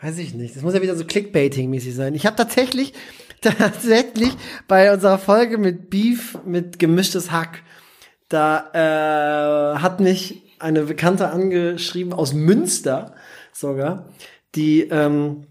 [0.00, 0.54] Weiß ich nicht.
[0.54, 2.14] Das muss ja wieder so Clickbaiting-mäßig sein.
[2.14, 2.92] Ich habe tatsächlich,
[3.40, 4.30] tatsächlich
[4.68, 7.64] bei unserer Folge mit Beef, mit gemischtes Hack,
[8.28, 13.14] da äh, hat mich eine Bekannte angeschrieben aus Münster
[13.52, 14.08] sogar,
[14.54, 15.46] die ähm,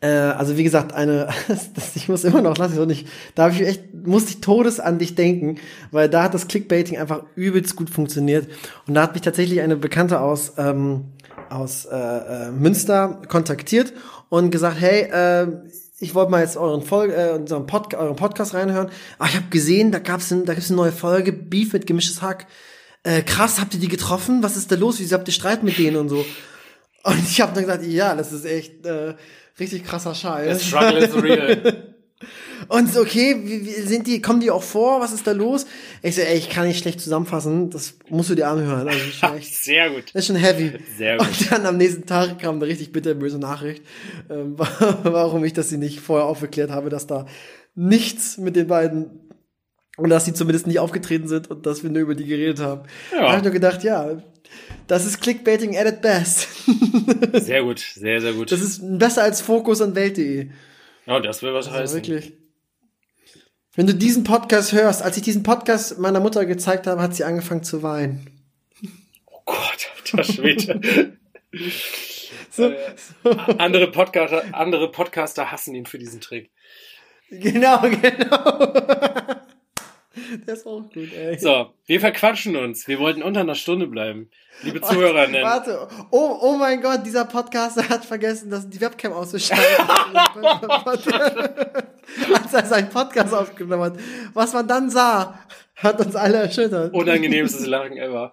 [0.00, 3.48] äh, also wie gesagt, eine, das, ich muss immer noch, lass ich so nicht, da
[3.48, 5.56] ich echt, musste ich todes an dich denken,
[5.90, 8.48] weil da hat das Clickbaiting einfach übelst gut funktioniert.
[8.86, 11.04] Und da hat mich tatsächlich eine Bekannte aus, ähm,
[11.50, 13.92] aus äh, äh, Münster kontaktiert
[14.28, 15.48] und gesagt, hey, äh,
[15.98, 18.88] ich wollte mal jetzt euren Folge, äh, unseren Pod euren Podcast reinhören.
[19.18, 22.22] Ah, ich habe gesehen, da gab's ein, da gibt's eine neue Folge, Beef mit gemischtes
[22.22, 22.46] Hack.
[23.02, 24.42] Äh, krass, habt ihr die getroffen?
[24.42, 24.98] Was ist da los?
[24.98, 26.24] Wieso habt ihr Streit mit denen und so?
[27.02, 29.14] Und ich habe dann gesagt, ja, das ist echt äh,
[29.58, 30.60] richtig krasser Scheiß.
[30.60, 31.86] The struggle is real.
[32.68, 35.00] Und okay, wie, wie sind die, kommen die auch vor?
[35.00, 35.66] Was ist da los?
[36.02, 37.70] Ich so, ey, ich kann nicht schlecht zusammenfassen.
[37.70, 38.86] Das musst du dir anhören.
[38.86, 40.04] Also, ist echt, Sehr gut.
[40.12, 40.72] Das ist schon heavy.
[40.96, 41.26] Sehr gut.
[41.26, 43.82] Und dann am nächsten Tag kam eine richtig bitterböse Nachricht,
[44.28, 44.54] ähm,
[45.02, 47.26] warum ich das sie nicht vorher aufgeklärt habe, dass da
[47.74, 49.29] nichts mit den beiden
[50.02, 52.82] und dass sie zumindest nicht aufgetreten sind und dass wir nur über die geredet haben.
[53.12, 53.20] Ja.
[53.20, 54.22] Da habe ich nur gedacht, ja,
[54.86, 56.48] das ist Clickbaiting at its best.
[57.44, 58.50] sehr gut, sehr, sehr gut.
[58.50, 60.50] Das ist besser als Fokus und Welt.de.
[61.06, 61.96] Ja, das will was also heißen.
[61.96, 62.32] Wirklich.
[63.74, 67.24] Wenn du diesen Podcast hörst, als ich diesen Podcast meiner Mutter gezeigt habe, hat sie
[67.24, 68.26] angefangen zu weinen.
[69.26, 71.16] Oh Gott, alter Schwede.
[72.50, 72.76] so, äh,
[73.22, 73.30] so.
[73.30, 76.50] Andere, Podcaster, andere Podcaster hassen ihn für diesen Trick.
[77.30, 78.74] Genau, genau.
[80.46, 81.38] Der ist auch gut, ey.
[81.38, 82.86] So, wir verquatschen uns.
[82.88, 84.30] Wir wollten unter einer Stunde bleiben.
[84.62, 85.42] Liebe Zuhörerinnen.
[85.42, 89.86] Warte, oh, oh mein Gott, dieser Podcaster hat vergessen, dass die Webcam auszuschalten.
[92.34, 93.94] Als er seinen Podcast aufgenommen hat.
[94.34, 95.38] Was man dann sah,
[95.76, 96.92] hat uns alle erschüttert.
[96.92, 98.32] Unangenehmstes Lachen ever.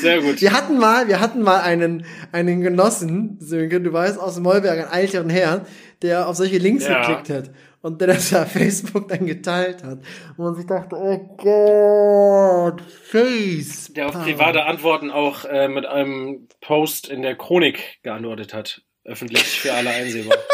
[0.00, 0.40] Sehr gut.
[0.40, 4.92] Wir hatten mal, wir hatten mal einen, einen Genossen, Sönke, du weißt, aus Mollberg, einen
[4.92, 5.66] älteren Herrn,
[6.02, 7.00] der auf solche Links Ja.
[7.00, 7.50] geklickt hat.
[7.80, 9.98] Und der das auf Facebook dann geteilt hat.
[10.36, 13.92] Und man sich dachte, oh Gott, Face.
[13.92, 18.82] Der auf private Antworten auch äh, mit einem Post in der Chronik geantwortet hat.
[19.04, 20.36] Öffentlich für alle einsehbar.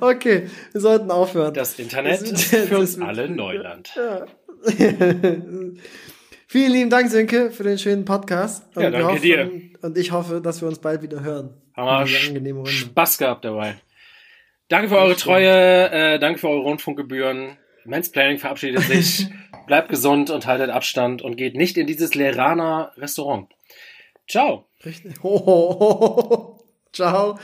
[0.00, 1.52] Okay, wir sollten aufhören.
[1.52, 3.90] Das Internet Das- ist für uns alle Neuland.
[3.96, 4.24] Ja.
[6.52, 8.76] Vielen lieben Dank, Sönke, für den schönen Podcast.
[8.76, 9.52] Und Ja, danke hoffen, dir.
[9.82, 11.54] Und ich hoffe, dass wir uns bald wieder hören.
[11.76, 12.72] Wir angenehme Runde.
[12.72, 13.76] Spaß gehabt dabei.
[14.66, 15.48] Danke für eure Treue,
[15.92, 17.56] äh, danke für eure Rundfunkgebühren.
[17.84, 19.28] Mansplaining verabschiedet sich.
[19.68, 23.48] Bleibt gesund und haltet Abstand und geht nicht in dieses Lerana Restaurant.
[24.26, 24.66] Ciao.
[24.84, 25.20] Richtig.
[26.92, 27.38] Ciao.